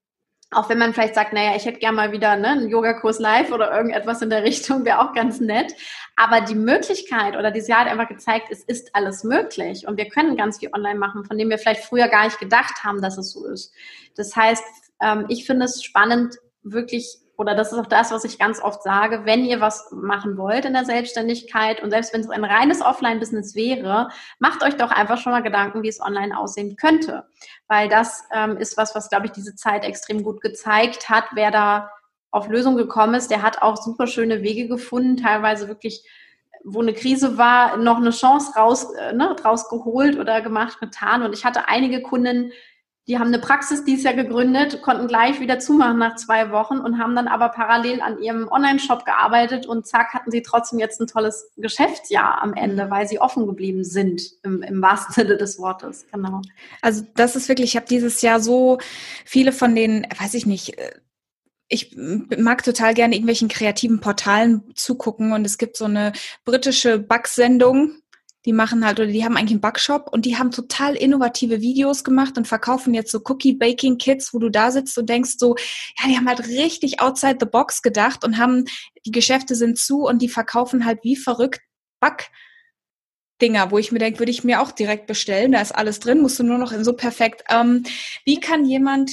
auch 0.52 0.69
wenn 0.69 0.79
man 0.79 0.93
vielleicht 0.93 1.14
sagt, 1.14 1.32
naja, 1.32 1.55
ich 1.55 1.64
hätte 1.64 1.79
gerne 1.79 1.97
mal 1.97 2.12
wieder 2.12 2.37
ne, 2.37 2.49
einen 2.49 2.69
Yogakurs 2.69 3.20
live 3.20 3.52
oder 3.52 3.75
irgendetwas 3.75 4.20
in 4.20 4.31
der 4.31 4.43
Richtung, 4.43 4.85
wäre 4.85 5.00
auch 5.00 5.12
ganz 5.12 5.41
nett. 5.41 5.75
Aber 6.17 6.41
die 6.41 6.56
Möglichkeit 6.56 7.37
oder 7.37 7.50
dieses 7.50 7.69
Jahr 7.69 7.81
hat 7.81 7.88
einfach 7.88 8.08
gezeigt, 8.08 8.49
es 8.50 8.64
ist 8.64 8.94
alles 8.94 9.23
möglich 9.23 9.87
und 9.87 9.97
wir 9.97 10.08
können 10.08 10.37
ganz 10.37 10.58
viel 10.58 10.70
online 10.75 10.99
machen, 10.99 11.25
von 11.25 11.38
dem 11.38 11.50
wir 11.50 11.58
vielleicht 11.58 11.85
früher 11.85 12.08
gar 12.08 12.25
nicht 12.25 12.41
gedacht 12.41 12.82
haben, 12.82 13.00
dass 13.00 13.17
es 13.17 13.31
so 13.31 13.47
ist. 13.47 13.73
Das 14.17 14.35
heißt, 14.35 14.64
ähm, 15.00 15.26
ich 15.29 15.47
finde 15.47 15.67
es 15.67 15.82
spannend, 15.85 16.37
wirklich, 16.62 17.19
oder 17.40 17.54
das 17.54 17.72
ist 17.72 17.78
auch 17.78 17.87
das, 17.87 18.10
was 18.10 18.25
ich 18.25 18.38
ganz 18.38 18.60
oft 18.60 18.82
sage, 18.82 19.22
wenn 19.25 19.46
ihr 19.46 19.62
was 19.62 19.90
machen 19.92 20.37
wollt 20.37 20.66
in 20.66 20.75
der 20.75 20.84
Selbstständigkeit 20.84 21.82
und 21.82 21.90
selbst 21.90 22.12
wenn 22.12 22.20
es 22.20 22.28
ein 22.28 22.44
reines 22.44 22.82
Offline-Business 22.82 23.54
wäre, 23.54 24.10
macht 24.38 24.62
euch 24.62 24.76
doch 24.76 24.90
einfach 24.90 25.16
schon 25.16 25.32
mal 25.32 25.42
Gedanken, 25.42 25.82
wie 25.82 25.88
es 25.88 26.02
online 26.02 26.38
aussehen 26.38 26.76
könnte. 26.76 27.25
Weil 27.66 27.88
das 27.88 28.25
ähm, 28.31 28.58
ist 28.58 28.76
was, 28.76 28.94
was, 28.94 29.08
glaube 29.08 29.25
ich, 29.25 29.32
diese 29.32 29.54
Zeit 29.54 29.87
extrem 29.87 30.22
gut 30.22 30.42
gezeigt 30.42 31.08
hat. 31.08 31.25
Wer 31.32 31.50
da 31.50 31.90
auf 32.31 32.46
Lösung 32.48 32.76
gekommen 32.76 33.14
ist, 33.14 33.31
der 33.31 33.40
hat 33.40 33.62
auch 33.62 33.78
super 33.78 34.06
schöne 34.06 34.42
Wege 34.42 34.69
gefunden, 34.69 35.16
teilweise 35.16 35.66
wirklich 35.66 36.06
wo 36.62 36.82
eine 36.82 36.92
Krise 36.92 37.38
war, 37.38 37.78
noch 37.78 37.97
eine 37.97 38.11
Chance 38.11 38.52
raus, 38.54 38.92
äh, 38.92 39.14
ne, 39.14 39.35
rausgeholt 39.42 40.18
oder 40.18 40.42
gemacht, 40.42 40.78
getan. 40.78 41.23
Und 41.23 41.32
ich 41.32 41.47
hatte 41.47 41.68
einige 41.68 42.02
Kunden, 42.02 42.52
die 43.09 43.19
haben 43.19 43.28
eine 43.28 43.38
Praxis 43.38 43.85
dieses 43.85 44.04
Jahr 44.04 44.14
gegründet, 44.14 44.83
konnten 44.83 45.09
gleich 45.09 45.40
wieder 45.40 45.59
zumachen 45.59 45.99
nach 45.99 46.16
zwei 46.16 46.52
Wochen 46.52 46.78
und 46.78 46.99
haben 46.99 47.16
dann 47.16 47.28
aber 47.28 47.49
parallel 47.49 48.00
an 48.02 48.21
ihrem 48.23 48.47
Online-Shop 48.49 49.04
gearbeitet 49.04 49.66
und 49.66 49.87
zack, 49.87 50.14
hatten 50.14 50.30
sie 50.30 50.42
trotzdem 50.42 50.78
jetzt 50.78 51.00
ein 51.00 51.07
tolles 51.07 51.50
Geschäftsjahr 51.57 52.40
am 52.42 52.54
Ende, 52.54 52.90
weil 52.90 53.09
sie 53.09 53.21
offen 53.21 53.47
geblieben 53.47 53.85
sind, 53.85 54.23
im, 54.45 54.62
im 54.62 54.80
wahrsten 54.83 55.14
Sinne 55.14 55.37
des 55.37 55.59
Wortes. 55.59 56.07
Genau. 56.12 56.42
Also 56.83 57.04
das 57.16 57.37
ist 57.37 57.49
wirklich, 57.49 57.71
ich 57.71 57.76
habe 57.76 57.87
dieses 57.87 58.23
Jahr 58.23 58.40
so 58.40 58.78
viele 59.25 59.52
von 59.52 59.75
den, 59.75 60.07
weiß 60.19 60.35
ich 60.35 60.47
nicht, 60.47 60.78
äh, 60.78 60.92
ich 61.73 61.97
mag 61.97 62.64
total 62.64 62.95
gerne 62.95 63.14
irgendwelchen 63.14 63.49
kreativen 63.49 64.00
Portalen 64.00 64.73
zugucken 64.75 65.33
und 65.33 65.45
es 65.45 65.57
gibt 65.57 65.76
so 65.76 65.85
eine 65.85 66.12
britische 66.45 66.99
Backsendung, 66.99 68.00
die 68.47 68.52
machen 68.52 68.85
halt, 68.85 68.99
oder 68.99 69.09
die 69.09 69.25
haben 69.25 69.37
eigentlich 69.37 69.52
einen 69.52 69.61
Backshop 69.61 70.09
und 70.11 70.25
die 70.25 70.38
haben 70.38 70.50
total 70.50 70.97
innovative 70.97 71.61
Videos 71.61 72.04
gemacht 72.04 72.38
und 72.38 72.49
verkaufen 72.49 72.94
jetzt 72.94 73.12
so 73.12 73.20
Cookie-Baking-Kits, 73.23 74.32
wo 74.32 74.38
du 74.38 74.49
da 74.49 74.70
sitzt 74.70 74.97
und 74.97 75.11
denkst 75.11 75.35
so, 75.38 75.56
ja, 75.99 76.09
die 76.09 76.16
haben 76.16 76.28
halt 76.28 76.47
richtig 76.49 77.00
outside 77.00 77.37
the 77.38 77.47
box 77.47 77.82
gedacht 77.82 78.25
und 78.25 78.38
haben, 78.38 78.64
die 79.04 79.12
Geschäfte 79.12 79.54
sind 79.54 79.78
zu 79.78 80.06
und 80.06 80.23
die 80.23 80.28
verkaufen 80.28 80.87
halt 80.87 81.00
wie 81.02 81.16
verrückt 81.16 81.61
Back-Dinger, 82.00 83.70
wo 83.70 83.78
ich 83.78 83.92
mir 83.92 83.99
denke, 83.99 84.20
würde 84.20 84.32
ich 84.32 84.42
mir 84.42 84.62
auch 84.62 84.73
direkt 84.73 85.06
bestellen, 85.06 85.52
da 85.52 85.61
ist 85.61 85.73
alles 85.75 86.00
drin, 86.00 86.23
musst 86.23 86.38
du 86.38 86.42
nur 86.42 86.59
noch 86.59 86.73
in 86.73 86.82
so 86.82 86.94
perfekt. 86.94 87.44
Ähm, 87.50 87.85
wie 88.25 88.40
kann 88.40 88.64
jemand 88.64 89.12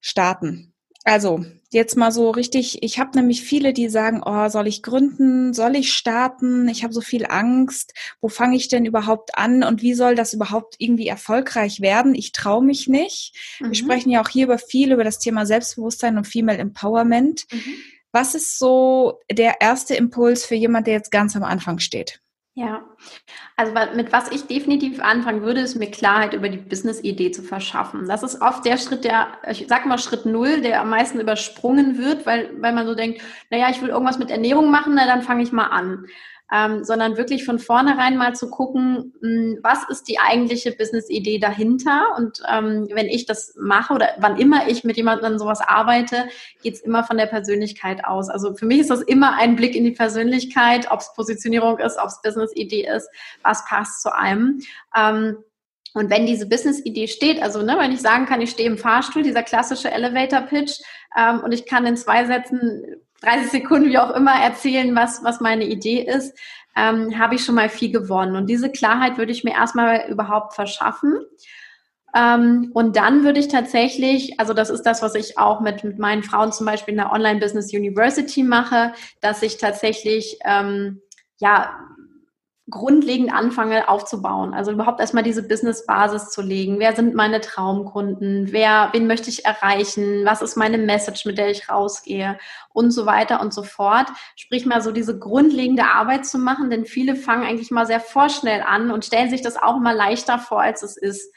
starten? 0.00 0.74
Also, 1.04 1.44
jetzt 1.70 1.96
mal 1.96 2.12
so 2.12 2.30
richtig, 2.30 2.82
ich 2.82 2.98
habe 2.98 3.16
nämlich 3.16 3.42
viele, 3.42 3.72
die 3.72 3.88
sagen, 3.88 4.22
oh, 4.24 4.48
soll 4.48 4.66
ich 4.66 4.82
gründen, 4.82 5.54
soll 5.54 5.76
ich 5.76 5.92
starten, 5.92 6.68
ich 6.68 6.82
habe 6.82 6.92
so 6.92 7.00
viel 7.00 7.26
Angst, 7.26 7.94
wo 8.20 8.28
fange 8.28 8.56
ich 8.56 8.68
denn 8.68 8.84
überhaupt 8.84 9.36
an 9.36 9.62
und 9.62 9.82
wie 9.82 9.94
soll 9.94 10.14
das 10.14 10.32
überhaupt 10.32 10.76
irgendwie 10.78 11.06
erfolgreich 11.06 11.80
werden? 11.80 12.14
Ich 12.14 12.32
traue 12.32 12.64
mich 12.64 12.88
nicht. 12.88 13.34
Mhm. 13.60 13.68
Wir 13.68 13.74
sprechen 13.74 14.10
ja 14.10 14.22
auch 14.22 14.28
hier 14.28 14.44
über 14.44 14.58
viel, 14.58 14.92
über 14.92 15.04
das 15.04 15.18
Thema 15.18 15.46
Selbstbewusstsein 15.46 16.16
und 16.16 16.26
Female 16.26 16.58
Empowerment. 16.58 17.46
Mhm. 17.52 17.74
Was 18.12 18.34
ist 18.34 18.58
so 18.58 19.20
der 19.30 19.60
erste 19.60 19.94
Impuls 19.94 20.44
für 20.44 20.54
jemand, 20.54 20.86
der 20.86 20.94
jetzt 20.94 21.10
ganz 21.10 21.36
am 21.36 21.44
Anfang 21.44 21.78
steht? 21.78 22.20
Ja, 22.58 22.82
also 23.54 23.72
mit 23.94 24.12
was 24.12 24.32
ich 24.32 24.48
definitiv 24.48 25.00
anfangen 25.00 25.42
würde, 25.42 25.60
ist 25.60 25.76
mir 25.76 25.88
Klarheit 25.92 26.34
über 26.34 26.48
die 26.48 26.56
Business-Idee 26.56 27.30
zu 27.30 27.44
verschaffen. 27.44 28.08
Das 28.08 28.24
ist 28.24 28.42
oft 28.42 28.64
der 28.64 28.78
Schritt, 28.78 29.04
der, 29.04 29.28
ich 29.48 29.66
sag 29.68 29.86
mal 29.86 29.96
Schritt 29.96 30.26
null, 30.26 30.60
der 30.60 30.80
am 30.80 30.90
meisten 30.90 31.20
übersprungen 31.20 31.98
wird, 31.98 32.26
weil, 32.26 32.50
weil 32.60 32.72
man 32.72 32.84
so 32.84 32.96
denkt, 32.96 33.22
naja, 33.50 33.68
ich 33.70 33.80
will 33.80 33.90
irgendwas 33.90 34.18
mit 34.18 34.32
Ernährung 34.32 34.72
machen, 34.72 34.94
na 34.96 35.06
dann 35.06 35.22
fange 35.22 35.44
ich 35.44 35.52
mal 35.52 35.68
an 35.68 36.06
ähm, 36.52 36.84
sondern 36.84 37.16
wirklich 37.16 37.44
von 37.44 37.58
vornherein 37.58 38.16
mal 38.16 38.34
zu 38.34 38.48
gucken, 38.48 39.12
mh, 39.20 39.28
hm, 39.28 39.58
was 39.62 39.88
ist 39.88 40.08
die 40.08 40.18
eigentliche 40.18 40.72
Business-Idee 40.72 41.38
dahinter? 41.38 42.14
Und 42.16 42.40
ähm, 42.50 42.88
wenn 42.92 43.06
ich 43.06 43.26
das 43.26 43.54
mache 43.58 43.92
oder 43.92 44.10
wann 44.18 44.38
immer 44.38 44.68
ich 44.68 44.84
mit 44.84 44.96
jemandem 44.96 45.32
an 45.32 45.38
sowas 45.38 45.60
arbeite, 45.60 46.28
geht's 46.62 46.80
immer 46.80 47.04
von 47.04 47.18
der 47.18 47.26
Persönlichkeit 47.26 48.04
aus. 48.04 48.30
Also 48.30 48.54
für 48.54 48.66
mich 48.66 48.80
ist 48.80 48.90
das 48.90 49.02
immer 49.02 49.36
ein 49.36 49.56
Blick 49.56 49.74
in 49.74 49.84
die 49.84 49.92
Persönlichkeit, 49.92 50.90
ob 50.90 51.00
es 51.00 51.12
Positionierung 51.14 51.78
ist, 51.78 51.98
ob 51.98 52.06
es 52.06 52.22
Business-Idee 52.22 52.88
ist, 52.88 53.08
was 53.42 53.64
passt 53.66 54.02
zu 54.02 54.14
einem. 54.14 54.60
Ähm, 54.96 55.38
und 55.94 56.10
wenn 56.10 56.26
diese 56.26 56.48
Business-Idee 56.48 57.08
steht, 57.08 57.42
also 57.42 57.62
ne, 57.62 57.76
wenn 57.78 57.92
ich 57.92 58.00
sagen 58.00 58.26
kann, 58.26 58.40
ich 58.40 58.50
stehe 58.50 58.68
im 58.68 58.78
Fahrstuhl, 58.78 59.22
dieser 59.22 59.42
klassische 59.42 59.90
Elevator-Pitch, 59.90 60.80
ähm, 61.16 61.40
und 61.40 61.52
ich 61.52 61.66
kann 61.66 61.86
in 61.86 61.96
zwei 61.96 62.26
Sätzen 62.26 63.00
30 63.22 63.50
Sekunden, 63.50 63.88
wie 63.88 63.98
auch 63.98 64.14
immer, 64.14 64.32
erzählen, 64.32 64.94
was, 64.94 65.24
was 65.24 65.40
meine 65.40 65.64
Idee 65.64 66.02
ist, 66.02 66.36
ähm, 66.76 67.18
habe 67.18 67.34
ich 67.34 67.44
schon 67.44 67.56
mal 67.56 67.68
viel 67.68 67.90
gewonnen. 67.90 68.36
Und 68.36 68.46
diese 68.46 68.70
Klarheit 68.70 69.18
würde 69.18 69.32
ich 69.32 69.44
mir 69.44 69.54
erstmal 69.54 70.08
überhaupt 70.08 70.54
verschaffen. 70.54 71.18
Ähm, 72.14 72.70
und 72.72 72.96
dann 72.96 73.24
würde 73.24 73.40
ich 73.40 73.48
tatsächlich, 73.48 74.38
also 74.38 74.54
das 74.54 74.70
ist 74.70 74.82
das, 74.82 75.02
was 75.02 75.14
ich 75.14 75.36
auch 75.38 75.60
mit, 75.60 75.84
mit 75.84 75.98
meinen 75.98 76.22
Frauen 76.22 76.52
zum 76.52 76.66
Beispiel 76.66 76.92
in 76.92 76.98
der 76.98 77.12
Online 77.12 77.40
Business 77.40 77.72
University 77.72 78.42
mache, 78.42 78.92
dass 79.20 79.42
ich 79.42 79.58
tatsächlich 79.58 80.38
ähm, 80.44 81.02
ja 81.38 81.78
grundlegend 82.70 83.32
anfange 83.32 83.88
aufzubauen. 83.88 84.52
Also 84.52 84.72
überhaupt 84.72 85.00
erstmal 85.00 85.22
diese 85.22 85.46
Business-Basis 85.46 86.30
zu 86.30 86.42
legen. 86.42 86.78
Wer 86.78 86.94
sind 86.94 87.14
meine 87.14 87.40
Traumkunden? 87.40 88.52
Wer, 88.52 88.90
wen 88.92 89.06
möchte 89.06 89.30
ich 89.30 89.44
erreichen? 89.44 90.24
Was 90.24 90.42
ist 90.42 90.56
meine 90.56 90.78
Message, 90.78 91.24
mit 91.24 91.38
der 91.38 91.50
ich 91.50 91.70
rausgehe? 91.70 92.38
Und 92.72 92.90
so 92.90 93.06
weiter 93.06 93.40
und 93.40 93.54
so 93.54 93.62
fort. 93.62 94.08
Sprich 94.36 94.66
mal 94.66 94.82
so 94.82 94.92
diese 94.92 95.18
grundlegende 95.18 95.84
Arbeit 95.84 96.26
zu 96.26 96.38
machen, 96.38 96.70
denn 96.70 96.84
viele 96.84 97.16
fangen 97.16 97.44
eigentlich 97.46 97.70
mal 97.70 97.86
sehr 97.86 98.00
vorschnell 98.00 98.62
an 98.62 98.90
und 98.90 99.04
stellen 99.04 99.30
sich 99.30 99.40
das 99.40 99.56
auch 99.56 99.78
mal 99.78 99.96
leichter 99.96 100.38
vor, 100.38 100.60
als 100.60 100.82
es 100.82 100.96
ist 100.96 101.32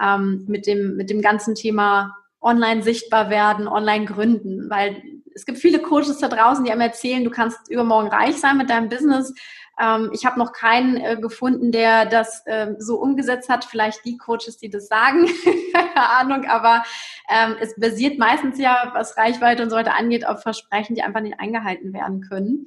ähm, 0.00 0.44
mit 0.48 0.66
dem, 0.66 0.96
mit 0.96 1.08
dem 1.08 1.22
ganzen 1.22 1.54
Thema 1.54 2.14
online 2.42 2.82
sichtbar 2.82 3.30
werden, 3.30 3.68
online 3.68 4.04
gründen, 4.04 4.68
weil 4.68 5.02
es 5.34 5.46
gibt 5.46 5.58
viele 5.58 5.80
Coaches 5.80 6.18
da 6.18 6.28
draußen, 6.28 6.64
die 6.64 6.70
einem 6.70 6.82
erzählen, 6.82 7.24
du 7.24 7.30
kannst 7.30 7.58
übermorgen 7.70 8.08
reich 8.08 8.36
sein 8.36 8.58
mit 8.58 8.70
deinem 8.70 8.88
Business 8.88 9.34
ähm, 9.80 10.10
ich 10.12 10.24
habe 10.24 10.38
noch 10.38 10.52
keinen 10.52 10.96
äh, 10.96 11.16
gefunden, 11.20 11.72
der 11.72 12.06
das 12.06 12.42
äh, 12.46 12.74
so 12.78 12.96
umgesetzt 12.96 13.48
hat. 13.48 13.64
Vielleicht 13.64 14.04
die 14.04 14.16
Coaches, 14.16 14.56
die 14.56 14.70
das 14.70 14.86
sagen, 14.86 15.28
Ahnung, 15.94 16.44
aber 16.46 16.84
ähm, 17.28 17.56
es 17.60 17.74
basiert 17.78 18.18
meistens 18.18 18.58
ja, 18.58 18.90
was 18.94 19.16
Reichweite 19.16 19.62
und 19.62 19.70
so 19.70 19.76
weiter 19.76 19.96
angeht, 19.96 20.26
auf 20.26 20.42
Versprechen, 20.42 20.94
die 20.94 21.02
einfach 21.02 21.20
nicht 21.20 21.40
eingehalten 21.40 21.92
werden 21.92 22.20
können. 22.20 22.66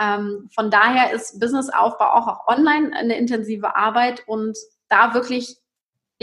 Ähm, 0.00 0.48
von 0.54 0.70
daher 0.70 1.12
ist 1.12 1.40
Businessaufbau 1.40 2.06
auch, 2.06 2.26
auch 2.26 2.48
online 2.48 2.94
eine 2.96 3.16
intensive 3.16 3.76
Arbeit 3.76 4.24
und 4.26 4.56
da 4.88 5.14
wirklich 5.14 5.56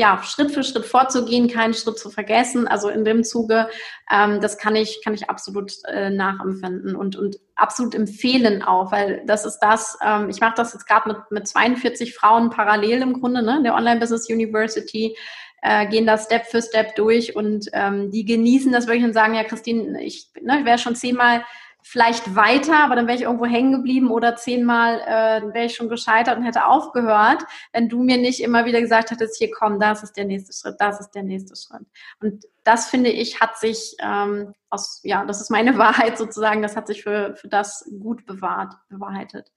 ja, 0.02 0.20
Schritt 0.24 0.50
für 0.50 0.64
Schritt 0.64 0.88
vorzugehen, 0.88 1.48
keinen 1.48 1.76
Schritt 1.76 2.00
zu 2.00 2.10
vergessen. 2.10 2.68
Also 2.68 2.90
in 2.90 3.06
dem 3.06 3.24
Zuge, 3.24 3.70
ähm, 4.12 4.42
das 4.42 4.58
kann 4.58 4.76
ich, 4.76 5.00
kann 5.04 5.14
ich 5.14 5.30
absolut 5.30 5.74
äh, 5.86 6.10
nachempfinden 6.10 6.96
und, 6.96 7.16
und 7.16 7.38
absolut 7.56 7.94
empfehlen 7.94 8.64
auch, 8.64 8.92
weil 8.92 9.22
das 9.28 9.46
ist 9.46 9.60
das, 9.60 10.00
ähm, 10.04 10.28
ich 10.28 10.42
mache 10.42 10.56
das 10.58 10.74
jetzt 10.74 10.88
gerade 10.88 11.10
mit, 11.10 11.18
mit 11.30 11.48
42 11.48 12.16
Frauen 12.16 12.50
parallel 12.50 13.04
im 13.04 13.22
Grunde, 13.22 13.44
ne, 13.44 13.62
der 13.64 13.76
Online 13.76 14.00
Business 14.00 14.28
University, 14.28 15.16
äh, 15.62 15.86
gehen 15.86 16.08
da 16.08 16.18
Step 16.18 16.48
für 16.48 16.64
Step 16.64 16.96
durch 16.96 17.36
und 17.36 17.68
ähm, 17.74 18.10
die 18.10 18.26
genießen 18.26 18.72
das 18.72 18.88
wirklich 18.88 19.04
und 19.04 19.14
sagen, 19.14 19.36
ja, 19.36 19.44
Christine, 19.44 20.04
ich, 20.04 20.32
ne, 20.42 20.62
ich 20.62 20.66
wäre 20.66 20.80
schon 20.80 20.96
zehnmal 20.96 21.44
vielleicht 21.84 22.36
weiter, 22.36 22.84
aber 22.84 22.96
dann 22.96 23.08
wäre 23.08 23.18
ich 23.18 23.24
irgendwo 23.24 23.46
hängen 23.46 23.72
geblieben 23.72 24.12
oder 24.12 24.36
zehnmal 24.36 25.00
äh, 25.02 25.54
wäre 25.54 25.66
ich 25.66 25.76
schon 25.76 25.90
gescheitert 25.90 26.38
und 26.38 26.44
hätte 26.44 26.66
aufgehört, 26.66 27.44
wenn 27.74 27.90
du 27.90 28.04
mir 28.04 28.18
nicht 28.18 28.42
immer 28.42 28.66
wieder 28.66 28.82
gesagt 28.82 29.12
hättest, 29.12 29.38
hier 29.38 29.52
komm, 29.52 29.80
das 29.80 30.04
ist 30.04 30.16
der 30.16 30.26
nächste 30.26 30.54
Schritt, 30.54 30.76
das 30.80 31.00
ist 31.00 31.12
der 31.12 31.24
nächste 31.24 31.56
Schritt. 31.56 31.86
Und 32.20 32.46
das 32.64 32.88
finde 32.88 33.10
ich 33.10 33.42
hat 33.42 33.58
sich 33.58 33.96
ähm, 34.00 34.54
aus, 34.70 35.02
ja, 35.04 35.26
das 35.26 35.42
ist 35.42 35.50
meine 35.50 35.78
Wahrheit 35.78 36.18
sozusagen, 36.18 36.62
das 36.62 36.76
hat 36.76 36.88
sich 36.88 37.04
für, 37.04 37.36
für 37.36 37.48
das 37.48 37.90
gut 38.00 38.26
bewahrt, 38.26 38.74
bewahrheitet. 38.90 39.52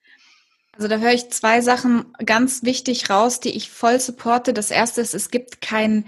Also 0.76 0.88
da 0.88 0.96
höre 0.96 1.12
ich 1.12 1.30
zwei 1.30 1.60
Sachen 1.60 2.12
ganz 2.24 2.64
wichtig 2.64 3.08
raus, 3.10 3.38
die 3.38 3.56
ich 3.56 3.70
voll 3.70 4.00
supporte. 4.00 4.52
Das 4.52 4.70
erste 4.70 5.00
ist, 5.00 5.14
es 5.14 5.30
gibt 5.30 5.60
kein 5.60 6.04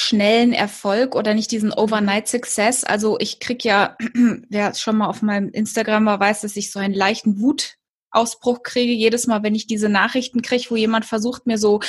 schnellen 0.00 0.52
Erfolg 0.52 1.16
oder 1.16 1.34
nicht 1.34 1.50
diesen 1.50 1.72
Overnight 1.72 2.28
Success. 2.28 2.84
Also 2.84 3.18
ich 3.18 3.40
krieg 3.40 3.64
ja, 3.64 3.96
wer 4.48 4.72
schon 4.74 4.96
mal 4.96 5.08
auf 5.08 5.22
meinem 5.22 5.48
Instagram 5.48 6.06
war, 6.06 6.20
weiß, 6.20 6.42
dass 6.42 6.54
ich 6.54 6.70
so 6.70 6.78
einen 6.78 6.94
leichten 6.94 7.40
Wutausbruch 7.40 8.62
kriege, 8.62 8.92
jedes 8.92 9.26
Mal, 9.26 9.42
wenn 9.42 9.56
ich 9.56 9.66
diese 9.66 9.88
Nachrichten 9.88 10.40
kriege, 10.40 10.66
wo 10.68 10.76
jemand 10.76 11.04
versucht, 11.04 11.48
mir 11.48 11.58
so 11.58 11.80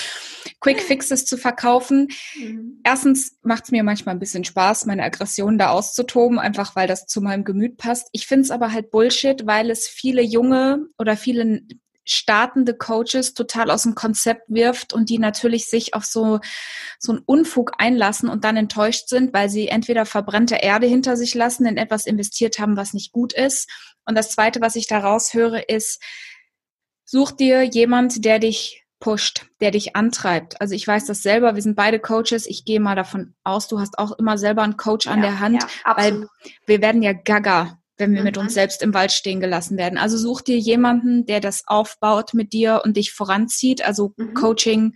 Quick 0.59 0.81
Fixes 0.81 1.25
zu 1.25 1.37
verkaufen. 1.37 2.07
Mhm. 2.35 2.81
Erstens 2.83 3.37
macht 3.43 3.65
es 3.65 3.71
mir 3.71 3.83
manchmal 3.83 4.15
ein 4.15 4.19
bisschen 4.19 4.43
Spaß, 4.43 4.87
meine 4.87 5.03
Aggression 5.03 5.59
da 5.59 5.69
auszutoben, 5.69 6.39
einfach 6.39 6.75
weil 6.75 6.87
das 6.87 7.05
zu 7.05 7.21
meinem 7.21 7.43
Gemüt 7.43 7.77
passt. 7.77 8.07
Ich 8.11 8.25
finde 8.25 8.41
es 8.41 8.49
aber 8.49 8.73
halt 8.73 8.89
Bullshit, 8.89 9.45
weil 9.45 9.69
es 9.69 9.87
viele 9.87 10.23
junge 10.23 10.87
oder 10.97 11.15
viele 11.15 11.61
startende 12.11 12.73
Coaches 12.73 13.33
total 13.33 13.71
aus 13.71 13.83
dem 13.83 13.95
Konzept 13.95 14.43
wirft 14.47 14.93
und 14.93 15.09
die 15.09 15.19
natürlich 15.19 15.67
sich 15.67 15.93
auf 15.93 16.05
so, 16.05 16.39
so 16.97 17.13
einen 17.13 17.21
Unfug 17.25 17.73
einlassen 17.77 18.29
und 18.29 18.43
dann 18.43 18.57
enttäuscht 18.57 19.09
sind, 19.09 19.33
weil 19.33 19.49
sie 19.49 19.67
entweder 19.67 20.05
verbrannte 20.05 20.55
Erde 20.55 20.87
hinter 20.87 21.17
sich 21.17 21.35
lassen, 21.35 21.65
in 21.65 21.77
etwas 21.77 22.05
investiert 22.05 22.59
haben, 22.59 22.77
was 22.77 22.93
nicht 22.93 23.11
gut 23.11 23.33
ist. 23.33 23.69
Und 24.05 24.17
das 24.17 24.31
zweite, 24.31 24.61
was 24.61 24.75
ich 24.75 24.87
daraus 24.87 25.33
höre, 25.33 25.69
ist, 25.69 26.01
such 27.05 27.31
dir 27.31 27.63
jemand, 27.63 28.25
der 28.25 28.39
dich 28.39 28.85
pusht, 28.99 29.45
der 29.61 29.71
dich 29.71 29.95
antreibt. 29.95 30.59
Also 30.61 30.75
ich 30.75 30.85
weiß 30.85 31.05
das 31.05 31.23
selber, 31.23 31.55
wir 31.55 31.61
sind 31.61 31.75
beide 31.75 31.99
Coaches. 31.99 32.45
Ich 32.45 32.65
gehe 32.65 32.79
mal 32.79 32.95
davon 32.95 33.33
aus, 33.43 33.67
du 33.67 33.79
hast 33.79 33.97
auch 33.97 34.11
immer 34.13 34.37
selber 34.37 34.63
einen 34.63 34.77
Coach 34.77 35.07
an 35.07 35.23
ja, 35.23 35.29
der 35.29 35.39
Hand, 35.39 35.63
ja, 35.63 35.97
weil 35.97 36.27
wir 36.65 36.81
werden 36.81 37.01
ja 37.01 37.13
gaga 37.13 37.78
wenn 37.99 38.13
wir 38.13 38.21
mhm. 38.21 38.25
mit 38.25 38.37
uns 38.37 38.53
selbst 38.53 38.81
im 38.81 38.93
Wald 38.93 39.11
stehen 39.11 39.39
gelassen 39.39 39.77
werden. 39.77 39.99
Also 39.99 40.17
such 40.17 40.41
dir 40.41 40.57
jemanden, 40.57 41.25
der 41.25 41.41
das 41.41 41.67
aufbaut 41.67 42.33
mit 42.33 42.53
dir 42.53 42.81
und 42.83 42.97
dich 42.97 43.11
voranzieht. 43.11 43.85
Also 43.85 44.13
mhm. 44.17 44.33
Coaching. 44.33 44.95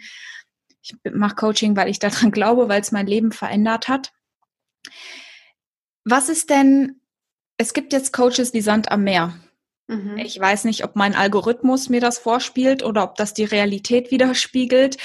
Ich 0.81 0.95
mache 1.11 1.35
Coaching, 1.35 1.75
weil 1.75 1.89
ich 1.89 1.99
daran 1.99 2.31
glaube, 2.31 2.69
weil 2.69 2.81
es 2.81 2.91
mein 2.91 3.07
Leben 3.07 3.31
verändert 3.31 3.87
hat. 3.87 4.11
Was 6.05 6.29
ist 6.29 6.49
denn, 6.49 7.01
es 7.57 7.73
gibt 7.73 7.93
jetzt 7.93 8.13
Coaches 8.13 8.53
wie 8.53 8.61
Sand 8.61 8.91
am 8.91 9.03
Meer. 9.03 9.33
Mhm. 9.87 10.17
Ich 10.17 10.39
weiß 10.39 10.63
nicht, 10.63 10.83
ob 10.83 10.95
mein 10.95 11.15
Algorithmus 11.15 11.89
mir 11.89 12.01
das 12.01 12.17
vorspielt 12.17 12.83
oder 12.83 13.03
ob 13.03 13.15
das 13.15 13.33
die 13.33 13.45
Realität 13.45 14.11
widerspiegelt 14.11 14.97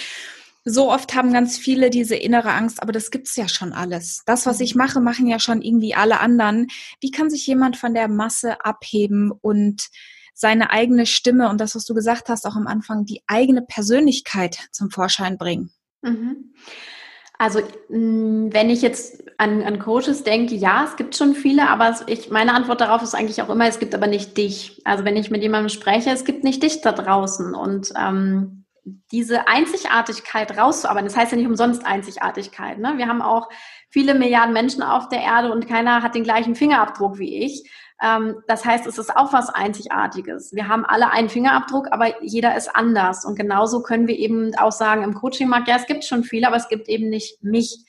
so 0.68 0.90
oft 0.90 1.14
haben 1.14 1.32
ganz 1.32 1.58
viele 1.58 1.90
diese 1.90 2.16
innere 2.16 2.50
Angst, 2.50 2.82
aber 2.82 2.92
das 2.92 3.10
gibt's 3.10 3.36
ja 3.36 3.48
schon 3.48 3.72
alles. 3.72 4.22
Das, 4.26 4.46
was 4.46 4.60
ich 4.60 4.74
mhm. 4.74 4.82
mache, 4.82 5.00
machen 5.00 5.26
ja 5.26 5.38
schon 5.38 5.62
irgendwie 5.62 5.94
alle 5.94 6.20
anderen. 6.20 6.68
Wie 7.00 7.10
kann 7.10 7.30
sich 7.30 7.46
jemand 7.46 7.76
von 7.76 7.94
der 7.94 8.08
Masse 8.08 8.64
abheben 8.64 9.32
und 9.32 9.88
seine 10.34 10.70
eigene 10.70 11.06
Stimme 11.06 11.48
und 11.48 11.60
das, 11.60 11.74
was 11.74 11.84
du 11.84 11.94
gesagt 11.94 12.28
hast, 12.28 12.46
auch 12.46 12.54
am 12.54 12.66
Anfang, 12.66 13.04
die 13.04 13.22
eigene 13.26 13.62
Persönlichkeit 13.62 14.58
zum 14.70 14.90
Vorschein 14.90 15.38
bringen? 15.38 15.70
Mhm. 16.02 16.52
Also 17.38 17.60
mm, 17.88 18.52
wenn 18.52 18.68
ich 18.68 18.82
jetzt 18.82 19.24
an, 19.38 19.62
an 19.62 19.78
Coaches 19.78 20.24
denke, 20.24 20.54
ja, 20.56 20.84
es 20.84 20.96
gibt 20.96 21.16
schon 21.16 21.34
viele, 21.34 21.68
aber 21.68 21.96
ich, 22.06 22.30
meine 22.30 22.52
Antwort 22.52 22.80
darauf 22.80 23.02
ist 23.02 23.14
eigentlich 23.14 23.40
auch 23.42 23.48
immer, 23.48 23.66
es 23.66 23.78
gibt 23.78 23.94
aber 23.94 24.08
nicht 24.08 24.36
dich. 24.36 24.82
Also 24.84 25.04
wenn 25.04 25.16
ich 25.16 25.30
mit 25.30 25.42
jemandem 25.42 25.68
spreche, 25.68 26.10
es 26.10 26.24
gibt 26.24 26.42
nicht 26.44 26.62
dich 26.62 26.80
da 26.80 26.92
draußen. 26.92 27.54
Und 27.54 27.92
ähm, 27.96 28.64
diese 29.10 29.48
Einzigartigkeit 29.48 30.56
rauszuarbeiten. 30.56 31.08
Das 31.08 31.16
heißt 31.16 31.32
ja 31.32 31.38
nicht 31.38 31.46
umsonst 31.46 31.84
Einzigartigkeit. 31.84 32.78
Ne? 32.78 32.94
Wir 32.96 33.08
haben 33.08 33.22
auch 33.22 33.48
viele 33.90 34.14
Milliarden 34.14 34.52
Menschen 34.52 34.82
auf 34.82 35.08
der 35.08 35.20
Erde 35.20 35.52
und 35.52 35.68
keiner 35.68 36.02
hat 36.02 36.14
den 36.14 36.24
gleichen 36.24 36.54
Fingerabdruck 36.54 37.18
wie 37.18 37.44
ich. 37.44 37.70
Ähm, 38.02 38.42
das 38.46 38.64
heißt, 38.64 38.86
es 38.86 38.98
ist 38.98 39.14
auch 39.16 39.32
was 39.32 39.50
Einzigartiges. 39.50 40.52
Wir 40.54 40.68
haben 40.68 40.84
alle 40.84 41.10
einen 41.10 41.28
Fingerabdruck, 41.28 41.88
aber 41.90 42.22
jeder 42.22 42.56
ist 42.56 42.74
anders. 42.74 43.24
Und 43.24 43.36
genauso 43.36 43.82
können 43.82 44.06
wir 44.06 44.16
eben 44.16 44.54
auch 44.56 44.72
sagen 44.72 45.02
im 45.02 45.14
Coaching-Markt, 45.14 45.68
ja, 45.68 45.76
es 45.76 45.86
gibt 45.86 46.04
schon 46.04 46.24
viele, 46.24 46.46
aber 46.46 46.56
es 46.56 46.68
gibt 46.68 46.88
eben 46.88 47.08
nicht 47.08 47.42
mich. 47.42 47.84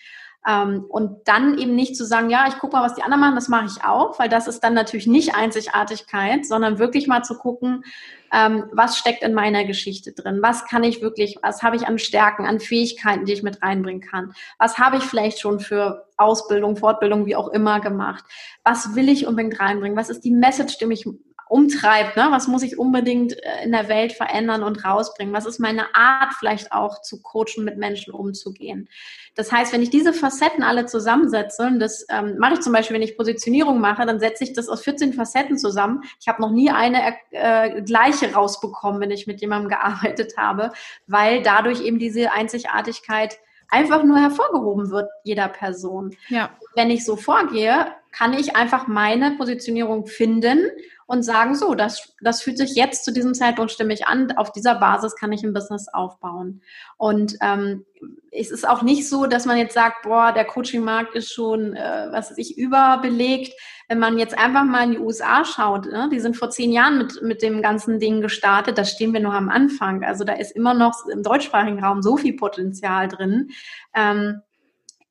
Ähm, 0.47 0.85
und 0.87 1.27
dann 1.27 1.57
eben 1.57 1.75
nicht 1.75 1.95
zu 1.95 2.05
sagen, 2.05 2.29
ja, 2.29 2.47
ich 2.47 2.57
gucke 2.57 2.75
mal, 2.75 2.83
was 2.83 2.95
die 2.95 3.03
anderen 3.03 3.21
machen, 3.21 3.35
das 3.35 3.49
mache 3.49 3.65
ich 3.65 3.83
auch, 3.83 4.17
weil 4.19 4.29
das 4.29 4.47
ist 4.47 4.61
dann 4.61 4.73
natürlich 4.73 5.05
nicht 5.05 5.35
Einzigartigkeit, 5.35 6.45
sondern 6.45 6.79
wirklich 6.79 7.07
mal 7.07 7.23
zu 7.23 7.37
gucken, 7.37 7.83
ähm, 8.33 8.65
was 8.71 8.97
steckt 8.97 9.23
in 9.23 9.33
meiner 9.33 9.65
Geschichte 9.65 10.13
drin, 10.13 10.39
was 10.41 10.65
kann 10.65 10.83
ich 10.83 11.01
wirklich, 11.01 11.37
was 11.41 11.63
habe 11.63 11.75
ich 11.75 11.87
an 11.87 11.99
Stärken, 11.99 12.45
an 12.45 12.59
Fähigkeiten, 12.59 13.25
die 13.25 13.33
ich 13.33 13.43
mit 13.43 13.61
reinbringen 13.61 14.01
kann, 14.01 14.33
was 14.57 14.77
habe 14.77 14.97
ich 14.97 15.03
vielleicht 15.03 15.39
schon 15.39 15.59
für 15.59 16.07
Ausbildung, 16.17 16.75
Fortbildung, 16.75 17.25
wie 17.25 17.35
auch 17.35 17.49
immer 17.49 17.79
gemacht, 17.79 18.23
was 18.63 18.95
will 18.95 19.09
ich 19.09 19.27
unbedingt 19.27 19.59
reinbringen, 19.59 19.97
was 19.97 20.09
ist 20.09 20.23
die 20.23 20.31
Message, 20.31 20.77
die 20.77 20.85
mich 20.85 21.05
umtreibt. 21.49 22.15
Ne? 22.15 22.27
Was 22.29 22.47
muss 22.47 22.61
ich 22.61 22.77
unbedingt 22.77 23.33
äh, 23.43 23.63
in 23.63 23.71
der 23.71 23.89
Welt 23.89 24.13
verändern 24.13 24.63
und 24.63 24.85
rausbringen? 24.85 25.33
Was 25.33 25.45
ist 25.45 25.59
meine 25.59 25.95
Art 25.95 26.33
vielleicht 26.37 26.71
auch 26.71 27.01
zu 27.01 27.21
coachen, 27.21 27.65
mit 27.65 27.77
Menschen 27.77 28.13
umzugehen? 28.13 28.87
Das 29.35 29.51
heißt, 29.51 29.73
wenn 29.73 29.81
ich 29.81 29.89
diese 29.89 30.13
Facetten 30.13 30.63
alle 30.63 30.85
zusammensetze, 30.85 31.65
und 31.65 31.79
das 31.79 32.05
ähm, 32.09 32.37
mache 32.37 32.53
ich 32.53 32.59
zum 32.61 32.71
Beispiel, 32.71 32.95
wenn 32.95 33.01
ich 33.01 33.17
Positionierung 33.17 33.81
mache, 33.81 34.05
dann 34.05 34.19
setze 34.19 34.43
ich 34.43 34.53
das 34.53 34.69
aus 34.69 34.83
14 34.83 35.13
Facetten 35.13 35.57
zusammen. 35.57 36.03
Ich 36.19 36.27
habe 36.27 36.41
noch 36.41 36.51
nie 36.51 36.69
eine 36.69 37.15
äh, 37.31 37.81
gleiche 37.81 38.33
rausbekommen, 38.33 39.01
wenn 39.01 39.11
ich 39.11 39.25
mit 39.25 39.41
jemandem 39.41 39.69
gearbeitet 39.69 40.37
habe, 40.37 40.71
weil 41.07 41.41
dadurch 41.41 41.81
eben 41.81 41.97
diese 41.97 42.31
Einzigartigkeit 42.31 43.39
einfach 43.69 44.03
nur 44.03 44.17
hervorgehoben 44.17 44.91
wird, 44.91 45.09
jeder 45.23 45.47
Person. 45.47 46.15
Ja. 46.27 46.51
Wenn 46.75 46.89
ich 46.89 47.05
so 47.05 47.15
vorgehe, 47.15 47.87
kann 48.11 48.33
ich 48.33 48.55
einfach 48.55 48.87
meine 48.87 49.31
Positionierung 49.31 50.07
finden 50.07 50.59
und 51.05 51.23
sagen, 51.23 51.55
so, 51.55 51.73
das, 51.73 52.13
das 52.21 52.41
fühlt 52.43 52.57
sich 52.57 52.75
jetzt 52.75 53.03
zu 53.03 53.11
diesem 53.11 53.33
Zeitpunkt 53.33 53.71
stimmig 53.71 54.05
an. 54.07 54.31
Auf 54.33 54.51
dieser 54.51 54.75
Basis 54.75 55.15
kann 55.15 55.31
ich 55.31 55.43
ein 55.43 55.53
Business 55.53 55.87
aufbauen. 55.87 56.61
Und 56.97 57.35
ähm, 57.41 57.85
es 58.31 58.51
ist 58.51 58.67
auch 58.67 58.83
nicht 58.83 59.09
so, 59.09 59.25
dass 59.25 59.45
man 59.45 59.57
jetzt 59.57 59.73
sagt, 59.73 60.03
boah, 60.03 60.31
der 60.31 60.45
Coaching-Markt 60.45 61.15
ist 61.15 61.33
schon, 61.33 61.75
äh, 61.75 62.07
was 62.11 62.29
weiß 62.29 62.37
ich, 62.37 62.57
überbelegt. 62.57 63.53
Wenn 63.89 63.99
man 63.99 64.17
jetzt 64.17 64.37
einfach 64.37 64.63
mal 64.63 64.83
in 64.83 64.91
die 64.91 64.99
USA 64.99 65.43
schaut, 65.43 65.87
ne, 65.87 66.09
die 66.11 66.19
sind 66.19 66.37
vor 66.37 66.49
zehn 66.49 66.71
Jahren 66.71 66.99
mit, 66.99 67.21
mit 67.21 67.41
dem 67.41 67.61
ganzen 67.61 67.99
Ding 67.99 68.21
gestartet, 68.21 68.77
da 68.77 68.85
stehen 68.85 69.13
wir 69.13 69.19
noch 69.19 69.33
am 69.33 69.49
Anfang. 69.49 70.03
Also 70.03 70.23
da 70.23 70.33
ist 70.33 70.55
immer 70.55 70.73
noch 70.73 71.07
im 71.07 71.23
deutschsprachigen 71.23 71.83
Raum 71.83 72.01
so 72.01 72.15
viel 72.15 72.33
Potenzial 72.33 73.07
drin. 73.07 73.49
Ähm, 73.95 74.41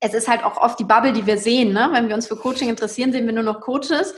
es 0.00 0.14
ist 0.14 0.28
halt 0.28 0.44
auch 0.44 0.56
oft 0.56 0.78
die 0.78 0.84
Bubble, 0.84 1.12
die 1.12 1.26
wir 1.26 1.38
sehen. 1.38 1.72
Ne? 1.72 1.88
Wenn 1.92 2.08
wir 2.08 2.14
uns 2.14 2.28
für 2.28 2.36
Coaching 2.36 2.68
interessieren, 2.68 3.12
sehen 3.12 3.26
wir 3.26 3.34
nur 3.34 3.42
noch 3.42 3.60
Coaches 3.60 4.14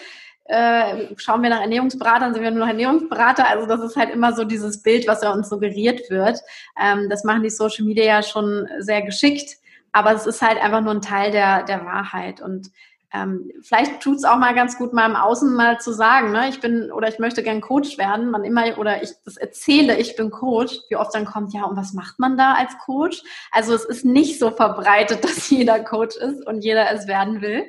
äh, 0.51 1.15
schauen 1.17 1.43
wir 1.43 1.51
nach 1.51 1.61
Ernährungsberatern, 1.61 2.35
sind 2.35 2.43
wir 2.43 2.51
nur 2.51 2.61
noch 2.61 2.69
Ernährungsberater. 2.69 3.49
Also 3.49 3.67
das 3.67 3.81
ist 3.83 3.97
halt 3.97 4.11
immer 4.11 4.33
so 4.35 4.45
dieses 4.45 4.83
Bild, 4.83 5.07
was 5.07 5.23
ja 5.23 5.33
uns 5.33 5.49
suggeriert 5.49 6.11
wird. 6.11 6.41
Ähm, 6.81 7.09
das 7.09 7.23
machen 7.23 7.45
die 7.45 7.51
Social 7.51 7.85
Media 7.85 8.05
ja 8.05 8.23
schon 8.23 8.69
sehr 8.81 9.03
geschickt, 9.03 9.59
aber 9.93 10.13
es 10.13 10.27
ist 10.27 10.43
halt 10.43 10.61
einfach 10.61 10.81
nur 10.81 10.93
ein 10.93 11.03
Teil 11.03 11.31
der, 11.31 11.63
der 11.63 11.87
Wahrheit. 11.87 12.41
Und 12.41 12.73
ähm, 13.13 13.51
vielleicht 13.61 14.01
tut 14.01 14.19
es 14.19 14.25
auch 14.25 14.39
mal 14.39 14.55
ganz 14.55 14.79
gut, 14.79 14.93
mal 14.93 15.09
im 15.09 15.17
Außen 15.17 15.53
mal 15.53 15.81
zu 15.81 15.93
sagen, 15.93 16.31
ne, 16.31 16.49
ich 16.49 16.61
bin 16.61 16.93
oder 16.93 17.09
ich 17.09 17.19
möchte 17.19 17.43
gern 17.43 17.61
Coach 17.61 17.99
werden, 17.99 18.31
man 18.31 18.45
immer 18.45 18.79
oder 18.79 19.03
ich 19.03 19.11
das 19.25 19.37
erzähle, 19.37 19.99
ich 19.99 20.15
bin 20.15 20.31
Coach, 20.31 20.79
wie 20.89 20.97
oft 20.97 21.15
dann 21.15 21.25
kommt, 21.25 21.53
ja, 21.53 21.65
und 21.65 21.77
was 21.77 21.93
macht 21.93 22.21
man 22.21 22.37
da 22.37 22.55
als 22.55 22.79
Coach? 22.79 23.23
Also 23.51 23.75
es 23.75 23.85
ist 23.85 24.05
nicht 24.05 24.39
so 24.39 24.53
verbreitet, 24.53 25.25
dass 25.25 25.51
jeder 25.51 25.83
Coach 25.83 26.17
ist 26.17 26.47
und 26.47 26.63
jeder 26.63 26.91
es 26.93 27.09
werden 27.09 27.41
will. 27.41 27.69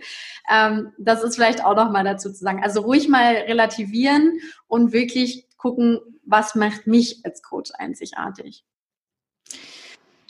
Ähm, 0.51 0.93
das 0.99 1.23
ist 1.23 1.35
vielleicht 1.35 1.65
auch 1.65 1.75
noch 1.75 1.91
mal 1.91 2.03
dazu 2.03 2.31
zu 2.31 2.37
sagen. 2.37 2.63
Also 2.63 2.81
ruhig 2.81 3.07
mal 3.09 3.33
relativieren 3.33 4.39
und 4.67 4.93
wirklich 4.93 5.47
gucken, 5.57 5.99
was 6.23 6.53
macht 6.53 6.85
mich 6.85 7.21
als 7.23 7.41
Coach 7.41 7.71
einzigartig. 7.77 8.63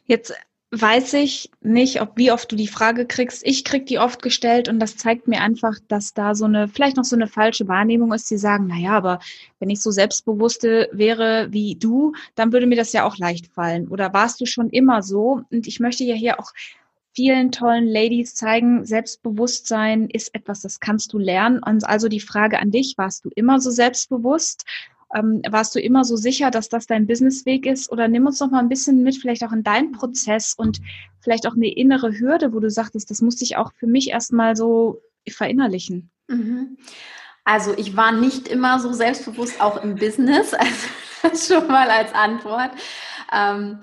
Jetzt 0.06 0.34
weiß 0.72 1.13
ich 1.16 1.51
nicht, 1.60 2.01
ob 2.01 2.18
wie 2.18 2.32
oft 2.32 2.50
du 2.51 2.56
die 2.56 2.68
Frage 2.68 3.06
kriegst. 3.06 3.46
Ich 3.46 3.66
krieg 3.66 3.86
die 3.88 4.00
oft 4.00 4.22
gestellt 4.22 4.70
und 4.70 4.80
das 4.80 4.96
zeigt 4.96 5.28
mir 5.28 5.42
einfach, 5.42 5.78
dass 5.90 6.13
da 6.13 6.34
so 6.34 6.46
eine, 6.46 6.70
vielleicht 6.70 6.96
noch 6.96 7.04
so 7.04 7.16
eine 7.16 7.28
falsche 7.28 7.68
Wahrnehmung 7.68 8.13
ist. 8.13 8.32
Die 8.32 8.38
sagen, 8.38 8.68
na 8.70 8.78
ja, 8.78 8.92
aber 8.92 9.20
wenn 9.60 9.70
ich 9.70 9.82
so 9.82 9.92
selbstbewusste 9.92 10.90
wäre 10.94 11.48
wie 11.51 11.75
du, 11.75 12.13
dann 12.36 12.54
würde 12.54 12.68
mir 12.68 12.78
das 12.78 12.94
ja 12.94 13.06
auch 13.06 13.18
leicht 13.18 13.48
fallen. 13.48 13.90
Oder 13.90 14.13
warst 14.13 14.40
du 14.40 14.46
schon 14.46 14.70
immer 14.70 15.04
so? 15.04 15.42
Und 15.51 15.68
ich 15.68 15.82
möchte 15.82 16.06
ja 16.06 16.16
hier 16.16 16.40
auch 16.40 16.51
vielen 17.13 17.51
tollen 17.51 17.88
Ladies 17.88 18.36
zeigen, 18.36 18.86
Selbstbewusstsein 18.86 20.08
ist 20.10 20.34
etwas, 20.34 20.62
das 20.62 20.80
kannst 20.80 21.12
du 21.12 21.18
lernen. 21.18 21.62
Und 21.62 21.84
also 21.84 22.08
die 22.08 22.22
Frage 22.22 22.60
an 22.60 22.72
dich, 22.72 22.94
warst 22.98 23.25
du 23.25 23.30
immer 23.36 23.60
so 23.60 23.72
selbstbewusst? 23.72 24.66
Ähm, 25.13 25.41
warst 25.50 25.75
du 25.75 25.80
immer 25.80 26.03
so 26.03 26.15
sicher, 26.15 26.51
dass 26.51 26.70
das 26.70 26.88
dein 26.88 27.08
Businessweg 27.08 27.65
ist? 27.65 27.91
Oder 27.91 28.08
nimm 28.08 28.25
uns 28.25 28.39
noch 28.39 28.51
mal 28.51 28.60
ein 28.60 28.70
bisschen 28.70 29.03
mit, 29.03 29.18
vielleicht 29.18 29.44
auch 29.44 29.51
in 29.51 29.63
deinen 29.63 29.91
Prozess 29.91 30.53
und 30.53 30.80
vielleicht 31.20 31.48
auch 31.48 31.56
eine 31.56 31.72
innere 31.74 32.18
Hürde, 32.18 32.53
wo 32.53 32.60
du 32.60 32.70
sagtest, 32.70 33.10
das 33.10 33.22
musste 33.22 33.44
ich 33.44 33.58
auch 33.58 33.74
für 33.74 33.88
mich 33.88 34.10
erstmal 34.10 34.56
so 34.56 35.01
verinnerlichen. 35.27 36.10
Mhm. 36.27 36.77
Also 37.44 37.74
ich 37.77 37.98
war 37.98 38.12
nicht 38.12 38.48
immer 38.48 38.80
so 38.80 38.94
selbstbewusst, 38.94 39.62
auch 39.62 39.82
im 39.84 39.96
Business. 39.96 40.53
Also 41.24 41.53
schon 41.53 41.68
mal 41.68 41.88
als 41.88 42.12
Antwort. 42.15 42.72
Ähm, 43.32 43.77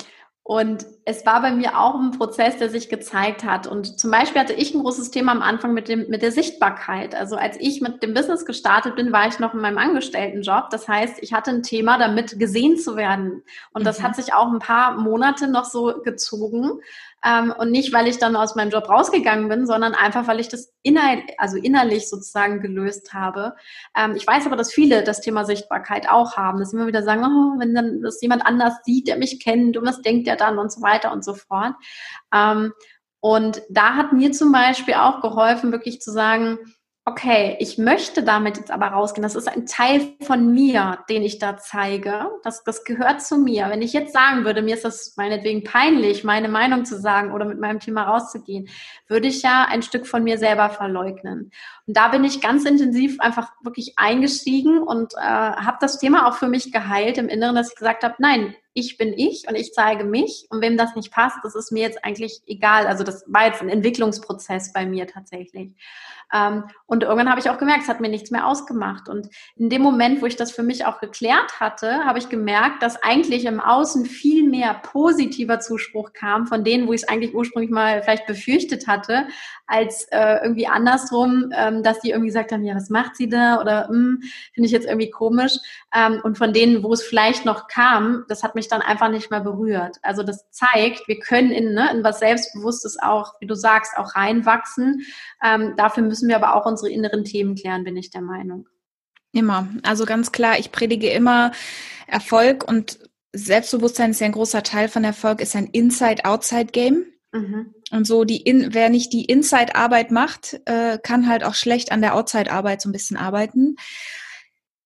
und 0.49 0.87
es 1.05 1.27
war 1.27 1.43
bei 1.43 1.53
mir 1.53 1.79
auch 1.79 1.95
ein 1.95 2.13
Prozess, 2.13 2.57
der 2.57 2.71
sich 2.71 2.89
gezeigt 2.89 3.45
hat. 3.45 3.67
Und 3.67 4.01
zum 4.01 4.11
Beispiel 4.11 4.41
hatte 4.41 4.55
ich 4.55 4.75
ein 4.75 4.81
großes 4.81 5.11
Thema 5.11 5.33
am 5.33 5.43
Anfang 5.43 5.75
mit, 5.75 5.89
dem, 5.89 6.09
mit 6.09 6.23
der 6.23 6.33
Sichtbarkeit. 6.33 7.15
Also 7.15 7.37
als 7.37 7.59
ich 7.61 7.83
mit 7.83 8.03
dem 8.03 8.15
Business 8.15 8.47
gestartet 8.47 8.97
bin, 8.97 9.13
war 9.13 9.29
ich 9.29 9.39
noch 9.41 9.53
in 9.53 9.61
meinem 9.61 9.77
Angestelltenjob. 9.77 10.71
Das 10.71 10.89
heißt, 10.89 11.19
ich 11.21 11.35
hatte 11.35 11.51
ein 11.51 11.63
Thema 11.63 11.99
damit, 11.99 12.39
gesehen 12.39 12.79
zu 12.79 12.97
werden. 12.97 13.43
Und 13.75 13.85
das 13.85 13.99
mhm. 13.99 14.05
hat 14.05 14.17
sich 14.17 14.33
auch 14.33 14.51
ein 14.51 14.59
paar 14.59 14.97
Monate 14.97 15.49
noch 15.49 15.67
so 15.67 16.01
gezogen. 16.03 16.81
Ähm, 17.25 17.53
und 17.59 17.71
nicht, 17.71 17.93
weil 17.93 18.07
ich 18.07 18.19
dann 18.19 18.37
aus 18.37 18.55
meinem 18.55 18.71
Job 18.71 18.89
rausgegangen 18.89 19.49
bin, 19.49 19.67
sondern 19.67 19.95
einfach, 19.95 20.29
weil 20.29 20.41
ich 20.41 20.49
das 20.49 20.73
inner 20.83 21.19
also 21.39 21.57
innerlich 21.57 22.09
sozusagen 22.09 22.61
gelöst 22.61 23.13
habe. 23.13 23.55
Ähm, 23.97 24.15
ich 24.17 24.27
weiß 24.27 24.47
aber, 24.47 24.57
dass 24.57 24.73
viele 24.73 25.03
das 25.03 25.21
Thema 25.21 25.45
Sichtbarkeit 25.45 26.09
auch 26.09 26.37
haben, 26.37 26.61
dass 26.61 26.73
immer 26.73 26.87
wieder 26.87 27.03
sagen, 27.03 27.25
oh, 27.25 27.59
wenn 27.59 27.75
dann 27.75 28.03
das 28.03 28.23
jemand 28.23 28.47
anders 28.47 28.75
sieht, 28.85 29.09
der 29.09 29.17
mich 29.17 29.43
kennt 29.43 29.77
und 29.77 29.87
was 29.87 30.03
denkt 30.03 30.29
er 30.29 30.37
dann 30.37 30.59
und 30.59 30.71
so 30.71 30.81
weiter 30.83 31.13
und 31.13 31.25
so 31.25 31.35
fort. 31.35 31.75
Ähm, 32.33 32.73
und 33.21 33.63
da 33.69 33.95
hat 33.95 34.13
mir 34.13 34.31
zum 34.31 34.53
Beispiel 34.53 34.95
auch 34.95 35.21
geholfen, 35.21 35.73
wirklich 35.73 36.01
zu 36.01 36.13
sagen, 36.13 36.59
okay, 37.09 37.57
ich 37.59 37.79
möchte 37.79 38.23
damit 38.23 38.59
jetzt 38.59 38.71
aber 38.71 38.89
rausgehen. 38.89 39.23
Das 39.23 39.35
ist 39.35 39.49
ein 39.49 39.65
Teil 39.65 40.13
von 40.21 40.53
mir, 40.53 40.99
den 41.09 41.23
ich 41.23 41.39
da 41.39 41.57
zeige. 41.57 42.29
Das, 42.43 42.65
das 42.65 42.85
gehört 42.85 43.23
zu 43.23 43.39
mir. 43.39 43.69
Wenn 43.71 43.81
ich 43.81 43.95
jetzt 43.95 44.13
sagen 44.13 44.45
würde, 44.45 44.61
mir 44.61 44.75
ist 44.75 44.85
das 44.85 45.15
meinetwegen 45.17 45.65
peinlich, 45.65 46.23
meine 46.23 46.49
Meinung 46.49 46.85
zu 46.85 47.01
sagen 47.01 47.33
oder 47.33 47.47
mit 47.47 47.59
meinem 47.59 47.81
Thema 47.81 48.03
rauszugehen, 48.03 48.69
würde 49.07 49.29
ich 49.29 49.43
ja 49.43 49.67
ein 49.71 49.83
Stück 49.83 50.07
von 50.07 50.23
mir 50.23 50.37
selber 50.37 50.69
verleugnen. 50.69 51.51
Und 51.87 51.97
da 51.97 52.09
bin 52.09 52.25
ich 52.25 52.43
ganz 52.43 52.67
intensiv 52.67 53.19
einfach 53.21 53.53
wirklich 53.63 53.95
eingestiegen 53.97 54.83
und 54.83 55.15
äh, 55.15 55.21
habe 55.21 55.79
das 55.81 55.99
Thema 55.99 56.29
auch 56.29 56.35
für 56.35 56.49
mich 56.49 56.73
geheilt 56.73 57.17
im 57.17 57.29
Inneren, 57.29 57.55
dass 57.55 57.71
ich 57.71 57.77
gesagt 57.77 58.05
habe, 58.05 58.17
nein, 58.19 58.55
ich 58.79 58.97
bin 58.97 59.13
ich 59.13 59.49
und 59.49 59.55
ich 59.55 59.73
zeige 59.73 60.05
mich. 60.05 60.47
Und 60.51 60.61
wem 60.61 60.77
das 60.77 60.95
nicht 60.95 61.13
passt, 61.13 61.39
das 61.43 61.55
ist 61.55 61.73
mir 61.73 61.83
jetzt 61.83 62.05
eigentlich 62.05 62.43
egal. 62.47 62.87
Also 62.87 63.05
das 63.05 63.25
war 63.27 63.47
jetzt 63.47 63.61
ein 63.61 63.69
Entwicklungsprozess 63.69 64.73
bei 64.73 64.87
mir 64.87 65.07
tatsächlich. 65.07 65.73
Ähm, 66.33 66.65
und 66.87 67.03
irgendwann 67.03 67.31
habe 67.31 67.41
ich 67.41 67.49
auch 67.49 67.59
gemerkt, 67.59 67.83
es 67.85 67.89
hat 67.89 68.01
mir 68.01 68.09
nichts 68.09 68.31
mehr 68.31 68.47
ausgemacht. 68.47 69.09
Und 69.09 69.29
in 69.57 69.71
dem 69.71 69.83
Moment, 69.83 70.21
wo 70.21 70.27
ich 70.27 70.37
das 70.37 70.53
für 70.53 70.63
mich 70.63 70.85
auch 70.85 71.01
geklärt 71.01 71.61
hatte, 71.61 72.05
habe 72.05 72.19
ich 72.19 72.29
gemerkt, 72.29 72.83
dass 72.83 73.03
eigentlich 73.03 73.47
im 73.47 73.61
Außen 73.61 74.07
viel 74.07 74.49
mehr 74.49 74.75
positiver 74.75 75.61
Zuspruch 75.61 76.13
kam 76.13 76.47
von 76.47 76.65
denen, 76.65 76.87
wo 76.87 76.93
ich 76.93 77.03
es 77.03 77.09
eigentlich 77.09 77.35
ursprünglich 77.35 77.71
mal 77.71 78.03
vielleicht 78.03 78.27
befürchtet 78.27 78.87
hatte, 78.87 79.27
als 79.67 80.07
äh, 80.11 80.39
irgendwie 80.43 80.67
andersrum, 80.67 81.53
ähm, 81.57 81.83
dass 81.83 82.01
die 82.01 82.11
irgendwie 82.11 82.29
gesagt 82.29 82.53
haben, 82.53 82.65
ja, 82.65 82.75
was 82.75 82.91
macht 82.91 83.17
sie 83.17 83.29
da? 83.29 83.61
Oder 83.61 83.89
hm, 83.89 84.23
finde 84.53 84.67
ich 84.67 84.73
jetzt 84.73 84.87
irgendwie 84.87 85.11
komisch. 85.11 85.57
Ähm, 85.95 86.21
und 86.25 86.37
von 86.37 86.53
denen, 86.53 86.83
wo 86.83 86.93
es 86.93 87.03
vielleicht 87.03 87.45
noch 87.45 87.69
kam, 87.69 88.25
das 88.29 88.43
hat 88.43 88.55
mich 88.55 88.68
dann 88.69 88.83
einfach 88.83 89.11
nicht 89.11 89.31
mehr 89.31 89.41
berührt. 89.41 89.97
Also 90.03 90.23
das 90.23 90.51
zeigt, 90.51 91.09
wir 91.09 91.19
können 91.19 91.51
in, 91.51 91.73
ne, 91.73 91.91
in 91.93 92.05
was 92.05 92.19
Selbstbewusstes 92.21 92.99
auch, 93.01 93.35
wie 93.41 93.47
du 93.47 93.55
sagst, 93.55 93.97
auch 93.97 94.15
reinwachsen. 94.15 95.03
Ähm, 95.43 95.75
dafür 95.77 96.03
müssen 96.03 96.19
müssen 96.19 96.29
wir 96.29 96.37
aber 96.37 96.55
auch 96.57 96.67
unsere 96.67 96.91
inneren 96.91 97.25
Themen 97.25 97.55
klären, 97.55 97.85
bin 97.85 97.97
ich 97.97 98.11
der 98.11 98.23
Meinung. 98.23 98.69
Immer. 99.33 99.69
Also 99.85 100.05
ganz 100.05 100.33
klar, 100.33 100.59
ich 100.59 100.73
predige 100.73 101.11
immer 101.11 101.53
Erfolg 102.07 102.67
und 102.67 102.99
Selbstbewusstsein 103.33 104.11
ist 104.11 104.21
ja 104.21 104.27
ein 104.27 104.33
großer 104.33 104.63
Teil 104.63 104.89
von 104.89 105.05
Erfolg, 105.05 105.41
ist 105.41 105.55
ein 105.55 105.67
Inside-Outside-Game. 105.67 107.07
Mhm. 107.33 107.75
Und 107.91 108.07
so, 108.07 108.25
die 108.25 108.39
in, 108.39 108.75
wer 108.75 108.89
nicht 108.89 109.13
die 109.13 109.27
Inside-Arbeit 109.27 110.11
macht, 110.11 110.61
äh, 110.65 110.99
kann 110.99 111.29
halt 111.29 111.45
auch 111.45 111.55
schlecht 111.55 111.93
an 111.93 112.01
der 112.01 112.15
Outside-Arbeit 112.15 112.81
so 112.81 112.89
ein 112.89 112.93
bisschen 112.93 113.19
arbeiten. 113.19 113.77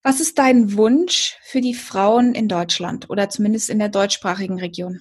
Was 0.03 0.21
ist 0.21 0.39
dein 0.39 0.77
Wunsch 0.77 1.37
für 1.43 1.61
die 1.61 1.75
Frauen 1.75 2.35
in 2.35 2.49
Deutschland 2.49 3.09
oder 3.09 3.29
zumindest 3.29 3.71
in 3.71 3.79
der 3.79 3.89
deutschsprachigen 3.89 4.59
Region? 4.59 5.01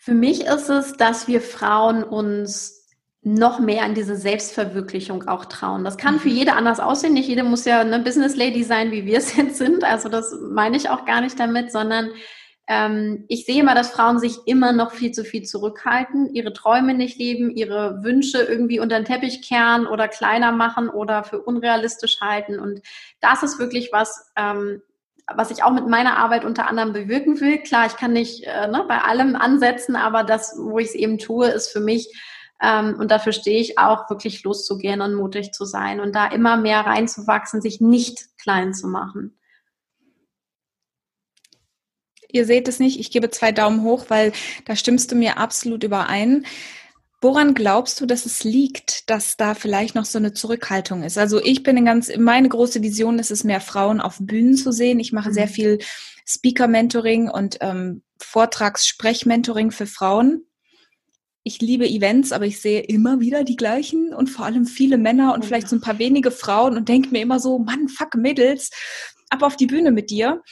Für 0.00 0.14
mich 0.14 0.44
ist 0.44 0.68
es, 0.68 0.94
dass 0.94 1.28
wir 1.28 1.40
Frauen 1.40 2.02
uns 2.02 2.84
noch 3.22 3.58
mehr 3.58 3.84
an 3.84 3.94
diese 3.94 4.16
Selbstverwirklichung 4.16 5.26
auch 5.28 5.46
trauen. 5.46 5.82
Das 5.82 5.96
kann 5.96 6.20
für 6.20 6.28
mhm. 6.28 6.36
jede 6.36 6.52
anders 6.54 6.78
aussehen. 6.78 7.14
Nicht 7.14 7.28
jede 7.28 7.42
muss 7.42 7.64
ja 7.64 7.80
eine 7.80 8.00
Business 8.00 8.36
Lady 8.36 8.62
sein, 8.64 8.90
wie 8.90 9.06
wir 9.06 9.18
es 9.18 9.34
jetzt 9.36 9.56
sind. 9.56 9.82
Also 9.82 10.08
das 10.08 10.36
meine 10.50 10.76
ich 10.76 10.90
auch 10.90 11.06
gar 11.06 11.20
nicht 11.22 11.40
damit, 11.40 11.72
sondern 11.72 12.10
ähm, 12.66 13.24
ich 13.28 13.44
sehe 13.44 13.60
immer, 13.60 13.74
dass 13.74 13.90
Frauen 13.90 14.18
sich 14.18 14.38
immer 14.46 14.72
noch 14.72 14.92
viel 14.92 15.12
zu 15.12 15.24
viel 15.24 15.42
zurückhalten, 15.42 16.34
ihre 16.34 16.52
Träume 16.52 16.94
nicht 16.94 17.18
leben, 17.18 17.50
ihre 17.50 18.02
Wünsche 18.02 18.38
irgendwie 18.38 18.80
unter 18.80 18.96
den 18.96 19.04
Teppich 19.04 19.42
kehren 19.42 19.86
oder 19.86 20.08
kleiner 20.08 20.52
machen 20.52 20.88
oder 20.88 21.24
für 21.24 21.42
unrealistisch 21.42 22.20
halten. 22.20 22.58
Und 22.58 22.80
das 23.20 23.42
ist 23.42 23.58
wirklich 23.58 23.90
was, 23.92 24.32
ähm, 24.36 24.82
was 25.34 25.50
ich 25.50 25.62
auch 25.62 25.72
mit 25.72 25.86
meiner 25.88 26.16
Arbeit 26.16 26.44
unter 26.44 26.68
anderem 26.68 26.92
bewirken 26.92 27.40
will. 27.40 27.58
Klar, 27.58 27.86
ich 27.86 27.96
kann 27.96 28.12
nicht 28.12 28.44
äh, 28.44 28.66
ne, 28.68 28.84
bei 28.88 28.98
allem 29.02 29.36
ansetzen, 29.36 29.96
aber 29.96 30.24
das, 30.24 30.56
wo 30.58 30.78
ich 30.78 30.88
es 30.88 30.94
eben 30.94 31.18
tue, 31.18 31.48
ist 31.48 31.70
für 31.72 31.80
mich 31.80 32.10
Ähm, 32.62 32.96
und 33.00 33.10
dafür 33.10 33.32
stehe 33.32 33.60
ich 33.60 33.78
auch, 33.78 34.08
wirklich 34.08 34.44
loszugehen 34.44 35.00
und 35.00 35.14
mutig 35.14 35.52
zu 35.52 35.64
sein 35.64 36.00
und 36.00 36.14
da 36.14 36.28
immer 36.28 36.56
mehr 36.56 36.80
reinzuwachsen, 36.86 37.60
sich 37.60 37.80
nicht 37.80 38.38
klein 38.38 38.72
zu 38.72 38.86
machen. 38.86 39.36
Ihr 42.34 42.46
seht 42.46 42.66
es 42.66 42.80
nicht, 42.80 42.98
ich 42.98 43.12
gebe 43.12 43.30
zwei 43.30 43.52
Daumen 43.52 43.82
hoch, 43.82 44.06
weil 44.08 44.32
da 44.64 44.74
stimmst 44.74 45.12
du 45.12 45.14
mir 45.14 45.38
absolut 45.38 45.84
überein. 45.84 46.44
Woran 47.20 47.54
glaubst 47.54 48.00
du, 48.00 48.06
dass 48.06 48.26
es 48.26 48.42
liegt, 48.42 49.08
dass 49.08 49.36
da 49.36 49.54
vielleicht 49.54 49.94
noch 49.94 50.04
so 50.04 50.18
eine 50.18 50.32
Zurückhaltung 50.32 51.04
ist? 51.04 51.16
Also 51.16 51.40
ich 51.40 51.62
bin 51.62 51.84
ganz, 51.84 52.10
meine 52.18 52.48
große 52.48 52.82
Vision 52.82 53.20
ist 53.20 53.30
es, 53.30 53.44
mehr 53.44 53.60
Frauen 53.60 54.00
auf 54.00 54.16
Bühnen 54.18 54.56
zu 54.56 54.72
sehen. 54.72 54.98
Ich 54.98 55.12
mache 55.12 55.32
sehr 55.32 55.46
mhm. 55.46 55.50
viel 55.50 55.78
Speaker-Mentoring 56.26 57.30
und 57.30 57.58
ähm, 57.60 58.02
Vortrags-Sprech-Mentoring 58.18 59.70
für 59.70 59.86
Frauen. 59.86 60.42
Ich 61.44 61.60
liebe 61.60 61.88
Events, 61.88 62.32
aber 62.32 62.46
ich 62.46 62.60
sehe 62.60 62.80
immer 62.80 63.20
wieder 63.20 63.44
die 63.44 63.56
gleichen 63.56 64.12
und 64.12 64.28
vor 64.28 64.44
allem 64.44 64.66
viele 64.66 64.98
Männer 64.98 65.34
und 65.34 65.44
vielleicht 65.44 65.68
so 65.68 65.76
ein 65.76 65.82
paar 65.82 66.00
wenige 66.00 66.32
Frauen 66.32 66.76
und 66.76 66.88
denke 66.88 67.10
mir 67.10 67.22
immer 67.22 67.38
so, 67.38 67.60
Mann, 67.60 67.88
fuck 67.88 68.16
Mädels, 68.16 68.70
ab 69.30 69.44
auf 69.44 69.54
die 69.54 69.66
Bühne 69.66 69.92
mit 69.92 70.10
dir. 70.10 70.42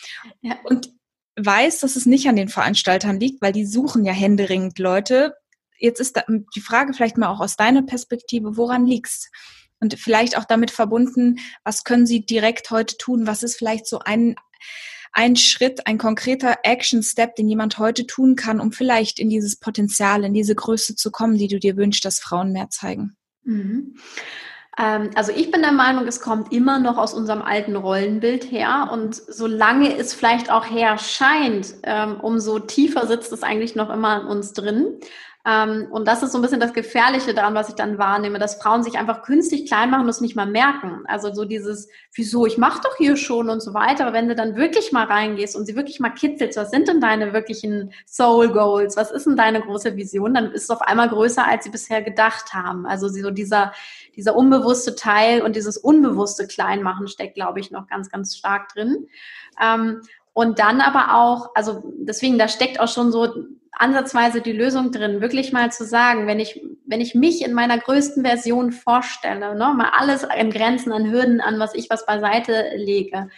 Ja. 0.42 0.56
Und 0.62 0.92
weiß, 1.36 1.80
dass 1.80 1.96
es 1.96 2.06
nicht 2.06 2.28
an 2.28 2.36
den 2.36 2.48
Veranstaltern 2.48 3.18
liegt, 3.18 3.42
weil 3.42 3.52
die 3.52 3.66
suchen 3.66 4.04
ja 4.04 4.12
händeringend 4.12 4.78
Leute, 4.78 5.34
jetzt 5.78 6.00
ist 6.00 6.22
die 6.54 6.60
Frage 6.60 6.94
vielleicht 6.94 7.18
mal 7.18 7.28
auch 7.28 7.40
aus 7.40 7.56
deiner 7.56 7.82
Perspektive, 7.82 8.56
woran 8.56 8.86
liegt's? 8.86 9.30
Und 9.80 9.98
vielleicht 9.98 10.38
auch 10.38 10.44
damit 10.44 10.70
verbunden, 10.70 11.40
was 11.64 11.82
können 11.82 12.06
Sie 12.06 12.24
direkt 12.24 12.70
heute 12.70 12.96
tun? 12.98 13.26
Was 13.26 13.42
ist 13.42 13.56
vielleicht 13.56 13.88
so 13.88 13.98
ein, 13.98 14.36
ein 15.12 15.34
Schritt, 15.34 15.88
ein 15.88 15.98
konkreter 15.98 16.58
Action-Step, 16.62 17.34
den 17.34 17.48
jemand 17.48 17.78
heute 17.78 18.06
tun 18.06 18.36
kann, 18.36 18.60
um 18.60 18.70
vielleicht 18.70 19.18
in 19.18 19.28
dieses 19.28 19.56
Potenzial, 19.56 20.22
in 20.22 20.34
diese 20.34 20.54
Größe 20.54 20.94
zu 20.94 21.10
kommen, 21.10 21.36
die 21.36 21.48
du 21.48 21.58
dir 21.58 21.76
wünschst, 21.76 22.04
dass 22.04 22.20
Frauen 22.20 22.52
mehr 22.52 22.70
zeigen? 22.70 23.16
Mhm. 23.42 23.96
Ähm, 24.78 25.10
also 25.14 25.32
ich 25.32 25.50
bin 25.50 25.62
der 25.62 25.72
Meinung, 25.72 26.06
es 26.06 26.20
kommt 26.20 26.52
immer 26.52 26.78
noch 26.78 26.96
aus 26.96 27.12
unserem 27.12 27.42
alten 27.42 27.76
Rollenbild 27.76 28.50
her 28.50 28.88
und 28.92 29.14
solange 29.14 29.96
es 29.96 30.14
vielleicht 30.14 30.50
auch 30.50 30.70
her 30.70 30.98
scheint, 30.98 31.74
ähm, 31.82 32.18
umso 32.20 32.58
tiefer 32.58 33.06
sitzt 33.06 33.32
es 33.32 33.42
eigentlich 33.42 33.74
noch 33.74 33.90
immer 33.90 34.22
in 34.22 34.26
uns 34.26 34.52
drin. 34.52 34.98
Ähm, 35.44 35.88
und 35.90 36.06
das 36.06 36.22
ist 36.22 36.30
so 36.30 36.38
ein 36.38 36.42
bisschen 36.42 36.60
das 36.60 36.72
Gefährliche 36.72 37.34
daran, 37.34 37.54
was 37.54 37.68
ich 37.68 37.74
dann 37.74 37.98
wahrnehme, 37.98 38.38
dass 38.38 38.62
Frauen 38.62 38.84
sich 38.84 38.96
einfach 38.96 39.22
künstlich 39.22 39.66
klein 39.66 39.90
machen 39.90 40.02
und 40.04 40.08
es 40.08 40.20
nicht 40.20 40.36
mal 40.36 40.46
merken. 40.46 41.02
Also 41.06 41.34
so 41.34 41.44
dieses, 41.44 41.88
wieso, 42.14 42.46
ich 42.46 42.58
mache 42.58 42.80
doch 42.82 42.96
hier 42.96 43.16
schon 43.16 43.50
und 43.50 43.60
so 43.60 43.74
weiter. 43.74 44.06
Aber 44.06 44.14
wenn 44.14 44.28
du 44.28 44.36
dann 44.36 44.54
wirklich 44.54 44.92
mal 44.92 45.04
reingehst 45.04 45.56
und 45.56 45.66
sie 45.66 45.74
wirklich 45.74 45.98
mal 45.98 46.10
kitzelst, 46.10 46.56
was 46.56 46.70
sind 46.70 46.86
denn 46.86 47.00
deine 47.00 47.32
wirklichen 47.32 47.92
Soul 48.06 48.52
Goals? 48.52 48.96
Was 48.96 49.10
ist 49.10 49.26
denn 49.26 49.36
deine 49.36 49.60
große 49.60 49.96
Vision? 49.96 50.34
Dann 50.34 50.52
ist 50.52 50.64
es 50.64 50.70
auf 50.70 50.82
einmal 50.82 51.08
größer, 51.08 51.44
als 51.44 51.64
sie 51.64 51.70
bisher 51.70 52.02
gedacht 52.02 52.54
haben. 52.54 52.86
Also 52.86 53.08
so 53.08 53.32
dieser, 53.32 53.72
dieser 54.14 54.36
unbewusste 54.36 54.94
Teil 54.94 55.42
und 55.42 55.56
dieses 55.56 55.76
unbewusste 55.76 56.46
Kleinmachen 56.46 57.08
steckt, 57.08 57.34
glaube 57.34 57.58
ich, 57.58 57.72
noch 57.72 57.88
ganz, 57.88 58.10
ganz 58.10 58.36
stark 58.36 58.68
drin. 58.74 59.08
Ähm, 59.60 60.02
und 60.34 60.60
dann 60.60 60.80
aber 60.80 61.16
auch, 61.16 61.50
also 61.56 61.82
deswegen, 61.98 62.38
da 62.38 62.46
steckt 62.46 62.78
auch 62.78 62.88
schon 62.88 63.10
so 63.10 63.34
ansatzweise 63.72 64.40
die 64.40 64.52
Lösung 64.52 64.92
drin, 64.92 65.20
wirklich 65.20 65.52
mal 65.52 65.72
zu 65.72 65.84
sagen, 65.84 66.26
wenn 66.26 66.38
ich, 66.38 66.60
wenn 66.86 67.00
ich 67.00 67.14
mich 67.14 67.44
in 67.44 67.54
meiner 67.54 67.78
größten 67.78 68.24
Version 68.24 68.70
vorstelle, 68.70 69.54
ne, 69.54 69.74
mal 69.74 69.90
alles 69.96 70.24
an 70.24 70.50
Grenzen, 70.50 70.92
an 70.92 71.10
Hürden, 71.10 71.40
an 71.40 71.58
was 71.58 71.74
ich 71.74 71.88
was 71.90 72.06
beiseite 72.06 72.72
lege, 72.76 73.28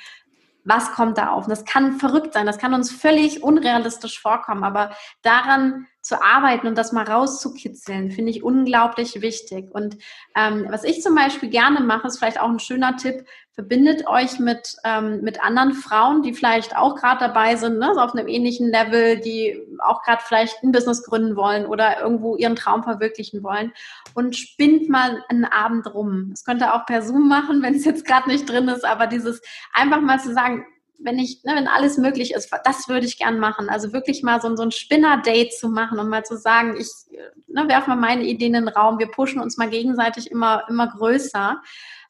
was 0.64 0.92
kommt 0.92 1.18
da 1.18 1.29
auf? 1.29 1.44
Und 1.44 1.51
das 1.51 1.64
kann 1.64 1.99
verrückt 1.99 2.33
sein, 2.33 2.47
das 2.47 2.59
kann 2.59 2.75
uns 2.75 2.90
völlig 2.90 3.42
unrealistisch 3.42 4.20
vorkommen, 4.20 4.64
aber 4.64 4.97
daran 5.23 5.87
zu 6.05 6.23
arbeiten 6.23 6.67
und 6.67 6.77
das 6.77 6.93
mal 6.93 7.07
rauszukitzeln, 7.07 8.11
finde 8.11 8.31
ich 8.31 8.43
unglaublich 8.43 9.23
wichtig. 9.23 9.71
Und 9.71 9.97
ähm, 10.37 10.67
was 10.69 10.85
ich 10.85 11.01
zum 11.01 11.14
Beispiel 11.14 11.49
gerne 11.49 11.81
mache, 11.81 12.07
ist 12.07 12.19
vielleicht 12.19 12.38
auch 12.38 12.51
ein 12.51 12.59
schöner 12.59 12.99
Tipp, 12.99 13.25
verbindet 13.55 14.07
euch 14.07 14.38
mit, 14.38 14.77
ähm, 14.85 15.23
mit 15.23 15.43
anderen 15.43 15.73
Frauen, 15.73 16.23
die 16.23 16.35
vielleicht 16.35 16.77
auch 16.77 16.97
gerade 16.97 17.21
dabei 17.21 17.57
sind, 17.57 17.79
ne, 17.79 17.90
so 17.95 18.01
auf 18.01 18.14
einem 18.14 18.29
ähnlichen 18.29 18.69
Level, 18.71 19.19
die 19.19 19.59
auch 19.79 20.03
gerade 20.03 20.23
vielleicht 20.27 20.62
ein 20.62 20.73
Business 20.73 21.05
gründen 21.05 21.37
wollen 21.37 21.64
oder 21.64 22.01
irgendwo 22.01 22.37
ihren 22.37 22.57
Traum 22.57 22.83
verwirklichen 22.83 23.43
wollen 23.43 23.73
und 24.12 24.37
spinnt 24.37 24.90
mal 24.90 25.25
einen 25.31 25.47
Abend 25.47 25.95
rum. 25.95 26.29
Das 26.31 26.45
könnt 26.45 26.61
ihr 26.61 26.75
auch 26.75 26.85
per 26.85 27.01
Zoom 27.01 27.29
machen, 27.29 27.62
wenn 27.62 27.77
es 27.77 27.87
jetzt 27.87 28.05
gerade 28.05 28.29
nicht 28.29 28.47
drin 28.47 28.69
ist, 28.69 28.85
aber 28.85 29.07
dieses 29.07 29.40
einfach 29.73 30.03
mal 30.03 30.21
zu 30.21 30.35
sagen, 30.35 30.67
wenn 30.98 31.18
ich, 31.18 31.42
ne, 31.44 31.54
wenn 31.54 31.68
alles 31.68 31.98
möglich 31.98 32.33
ist, 32.35 32.50
das 32.64 32.88
würde 32.88 33.07
ich 33.07 33.18
gern 33.18 33.38
machen. 33.38 33.68
Also 33.68 33.92
wirklich 33.92 34.22
mal 34.22 34.40
so, 34.40 34.54
so 34.57 34.62
ein 34.62 34.70
Spinner-Date 34.70 35.52
zu 35.52 35.68
machen 35.68 35.98
und 35.98 36.09
mal 36.09 36.24
zu 36.24 36.37
sagen, 36.37 36.76
ich 36.78 36.88
ne, 37.46 37.68
werfe 37.68 37.90
mal 37.90 37.96
meine 37.96 38.24
Ideen 38.24 38.54
in 38.54 38.66
den 38.66 38.74
Raum, 38.74 38.98
wir 38.98 39.11
pushen 39.11 39.40
uns 39.40 39.57
mal 39.57 39.68
gegenseitig 39.70 40.30
immer, 40.30 40.64
immer 40.68 40.88
größer. 40.88 41.61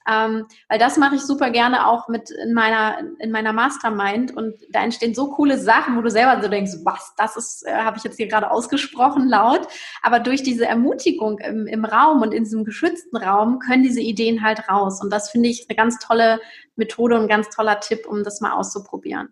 Ähm, 0.06 0.46
weil 0.68 0.78
das 0.78 0.98
mache 0.98 1.16
ich 1.16 1.22
super 1.22 1.50
gerne 1.50 1.86
auch 1.86 2.08
mit 2.08 2.30
in 2.30 2.52
meiner, 2.52 2.98
in 3.18 3.30
meiner 3.30 3.52
Mastermind 3.52 4.36
und 4.36 4.54
da 4.70 4.82
entstehen 4.82 5.14
so 5.14 5.30
coole 5.30 5.58
Sachen, 5.58 5.96
wo 5.96 6.02
du 6.02 6.10
selber 6.10 6.42
so 6.42 6.48
denkst, 6.48 6.72
was, 6.84 7.14
das 7.16 7.36
ist, 7.36 7.66
äh, 7.66 7.72
habe 7.72 7.96
ich 7.96 8.04
jetzt 8.04 8.16
hier 8.16 8.28
gerade 8.28 8.50
ausgesprochen 8.50 9.28
laut. 9.28 9.66
Aber 10.02 10.20
durch 10.20 10.42
diese 10.42 10.66
Ermutigung 10.66 11.38
im, 11.38 11.66
im 11.66 11.84
Raum 11.84 12.20
und 12.20 12.34
in 12.34 12.44
diesem 12.44 12.64
geschützten 12.64 13.16
Raum 13.16 13.58
können 13.60 13.82
diese 13.82 14.00
Ideen 14.00 14.42
halt 14.42 14.68
raus. 14.68 15.00
Und 15.02 15.10
das 15.10 15.30
finde 15.30 15.48
ich 15.48 15.66
eine 15.68 15.76
ganz 15.76 15.98
tolle 15.98 16.40
Methode 16.76 17.16
und 17.16 17.22
ein 17.22 17.28
ganz 17.28 17.48
toller 17.48 17.80
Tipp, 17.80 18.06
um 18.06 18.24
das 18.24 18.40
mal 18.40 18.52
auszuprobieren. 18.52 19.30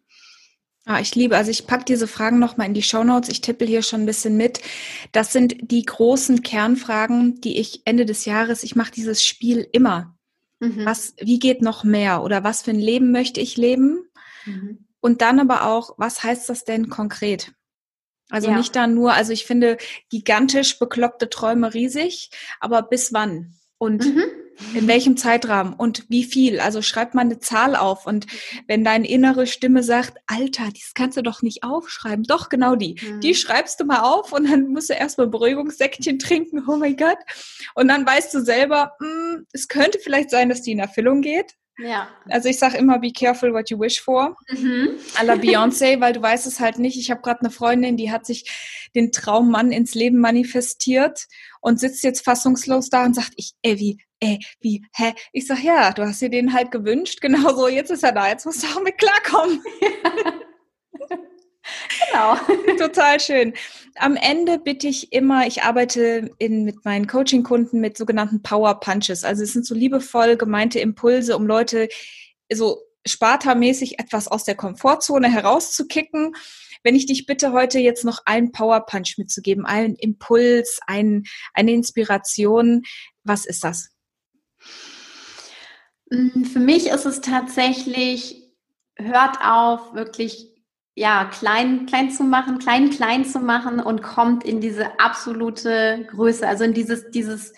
Ah, 0.85 0.99
ich 1.01 1.15
liebe, 1.15 1.37
also 1.37 1.51
ich 1.51 1.69
packe 1.69 1.85
diese 1.85 2.09
Fragen 2.09 2.41
nochmal 2.41 2.67
in 2.67 2.75
die 2.75 2.83
Shownotes. 2.83 3.29
Ich 3.29 3.41
tippe 3.41 3.65
hier 3.65 3.83
schon 3.83 4.03
ein 4.03 4.07
bisschen 4.07 4.37
mit. 4.37 4.61
Das 5.13 5.33
sind 5.33 5.71
die 5.71 5.85
großen 5.85 6.43
Kernfragen, 6.43 7.41
die 7.41 7.61
ich 7.61 7.83
Ende 7.85 8.05
des 8.05 8.25
Jahres, 8.25 8.65
ich 8.65 8.75
mache 8.75 8.91
dieses 8.91 9.25
Spiel 9.25 9.69
immer. 9.71 10.12
Mhm. 10.63 10.87
Was, 10.87 11.15
wie 11.19 11.41
geht 11.41 11.61
noch 11.61 11.83
mehr? 11.83 12.23
Oder 12.23 12.45
was 12.45 12.63
für 12.63 12.71
ein 12.71 12.79
Leben 12.79 13.11
möchte 13.11 13.41
ich 13.41 13.57
leben? 13.57 14.09
Mhm. 14.45 14.87
Und 15.01 15.21
dann 15.21 15.41
aber 15.41 15.67
auch, 15.67 15.95
was 15.99 16.23
heißt 16.23 16.49
das 16.49 16.65
denn 16.65 16.89
konkret? 16.89 17.53
Also 18.31 18.49
ja. 18.49 18.57
nicht 18.57 18.77
da 18.77 18.87
nur, 18.87 19.13
also 19.13 19.33
ich 19.33 19.45
finde 19.45 19.77
gigantisch 20.09 20.79
bekloppte 20.79 21.29
Träume 21.29 21.75
riesig, 21.75 22.31
aber 22.61 22.83
bis 22.83 23.13
wann? 23.13 23.55
Und 23.79 24.07
mhm. 24.07 24.23
In 24.75 24.87
welchem 24.87 25.17
Zeitrahmen 25.17 25.73
und 25.75 26.05
wie 26.09 26.25
viel? 26.25 26.61
Also 26.61 26.83
schreib 26.83 27.15
mal 27.15 27.23
eine 27.23 27.39
Zahl 27.39 27.77
auf. 27.77 28.07
Und 28.07 28.27
wenn 28.67 28.85
deine 28.85 29.09
innere 29.09 29.47
Stimme 29.47 29.83
sagt, 29.83 30.19
Alter, 30.27 30.69
das 30.73 30.93
kannst 30.95 31.17
du 31.17 31.23
doch 31.23 31.43
nicht 31.43 31.65
aufschreiben. 31.65 32.25
Doch, 32.25 32.49
genau 32.49 32.77
die. 32.77 32.97
Mhm. 33.01 33.21
Die 33.21 33.35
schreibst 33.35 33.81
du 33.81 33.85
mal 33.85 34.01
auf 34.01 34.33
und 34.33 34.51
dann 34.51 34.69
musst 34.69 34.91
du 34.91 34.95
erstmal 34.95 35.27
Beruhigungssäckchen 35.27 36.19
trinken. 36.19 36.65
Oh 36.67 36.77
mein 36.77 36.97
Gott. 36.97 37.19
Und 37.75 37.89
dann 37.89 38.07
weißt 38.07 38.33
du 38.35 38.41
selber, 38.41 38.93
mh, 39.01 39.09
hm, 39.09 39.47
es 39.53 39.69
könnte 39.69 39.99
vielleicht 39.99 40.31
sein, 40.31 40.49
dass 40.49 40.63
die 40.63 40.73
in 40.73 40.79
Erfüllung 40.79 41.23
geht. 41.23 41.55
Ja. 41.79 42.09
Also 42.29 42.49
ich 42.49 42.59
sage 42.59 42.77
immer, 42.77 42.99
be 42.99 43.13
careful 43.13 43.53
what 43.53 43.71
you 43.71 43.79
wish 43.79 44.01
for. 44.01 44.37
Mhm. 44.49 44.91
A 45.17 45.23
la 45.23 45.35
Beyoncé, 45.35 46.01
weil 46.01 46.13
du 46.13 46.21
weißt 46.21 46.47
es 46.47 46.61
halt 46.61 46.79
nicht. 46.79 46.99
Ich 46.99 47.11
habe 47.11 47.23
gerade 47.23 47.41
eine 47.41 47.51
Freundin, 47.51 47.97
die 47.97 48.13
hat 48.13 48.27
sich 48.27 48.89
den 48.95 49.11
Traummann 49.11 49.73
ins 49.73 49.95
Leben 49.95 50.19
manifestiert 50.19 51.27
und 51.61 51.81
sitzt 51.81 52.05
jetzt 52.05 52.25
fassungslos 52.25 52.91
da 52.91 53.05
und 53.05 53.15
sagt, 53.15 53.33
ich, 53.37 53.55
wie, 53.65 53.99
ey, 54.23 54.39
wie, 54.61 54.85
hä? 54.95 55.13
Ich 55.33 55.47
sag, 55.47 55.63
ja, 55.63 55.93
du 55.93 56.03
hast 56.07 56.23
dir 56.23 56.31
den 56.31 56.53
halt 56.53 56.71
gewünscht, 56.71 57.21
genau 57.21 57.55
so, 57.55 57.69
jetzt 57.69 57.91
ist 57.91 58.05
er 58.05 58.13
da, 58.13 58.29
jetzt 58.29 58.47
musst 58.47 58.63
du 58.63 58.69
auch 58.69 58.83
mit 58.83 58.97
klarkommen. 58.99 59.63
genau. 62.11 62.37
Total 62.79 63.21
schön. 63.21 63.53
Am 63.97 64.17
Ende 64.17 64.59
bitte 64.59 64.89
ich 64.89 65.13
immer, 65.13 65.47
ich 65.47 65.63
arbeite 65.63 66.31
in, 66.39 66.65
mit 66.65 66.85
meinen 66.85 67.07
Coaching-Kunden 67.07 67.81
mit 67.81 67.99
sogenannten 67.99 68.43
Power 68.43 68.81
Punches. 68.81 69.25
Also 69.25 69.43
es 69.43 69.53
sind 69.53 69.67
so 69.67 69.75
liebevoll 69.75 70.37
gemeinte 70.37 70.79
Impulse, 70.81 71.37
um 71.37 71.47
Leute 71.47 71.89
so 72.53 72.81
spartamäßig 73.07 73.99
etwas 73.99 74.29
aus 74.29 74.45
der 74.45 74.55
Komfortzone 74.55 75.31
herauszukicken. 75.31 76.35
Wenn 76.85 76.95
ich 76.95 77.07
dich 77.07 77.27
bitte 77.27 77.53
heute 77.53 77.79
jetzt 77.79 78.05
noch 78.05 78.21
einen 78.25 78.53
Power 78.53 78.87
Punch 78.87 79.15
mitzugeben, 79.19 79.67
einen 79.67 79.97
Impuls, 79.97 80.79
ein, 80.87 81.25
eine 81.55 81.73
Inspiration, 81.73 82.83
was 83.25 83.45
ist 83.47 83.65
das? 83.65 83.92
Mm, 86.13 86.45
für 86.45 86.61
mich 86.61 86.89
ist 86.89 87.07
es 87.07 87.21
tatsächlich, 87.23 88.53
hört 88.97 89.39
auf, 89.43 89.95
wirklich 89.95 90.51
ja, 90.95 91.25
klein, 91.25 91.87
klein 91.87 92.11
zu 92.11 92.23
machen, 92.23 92.59
klein, 92.59 92.91
klein 92.91 93.25
zu 93.25 93.41
machen 93.41 93.81
und 93.81 94.03
kommt 94.03 94.45
in 94.45 94.61
diese 94.61 95.01
absolute 95.01 96.07
Größe, 96.11 96.47
also 96.47 96.65
in 96.65 96.75
dieses, 96.75 97.11
dieses, 97.11 97.55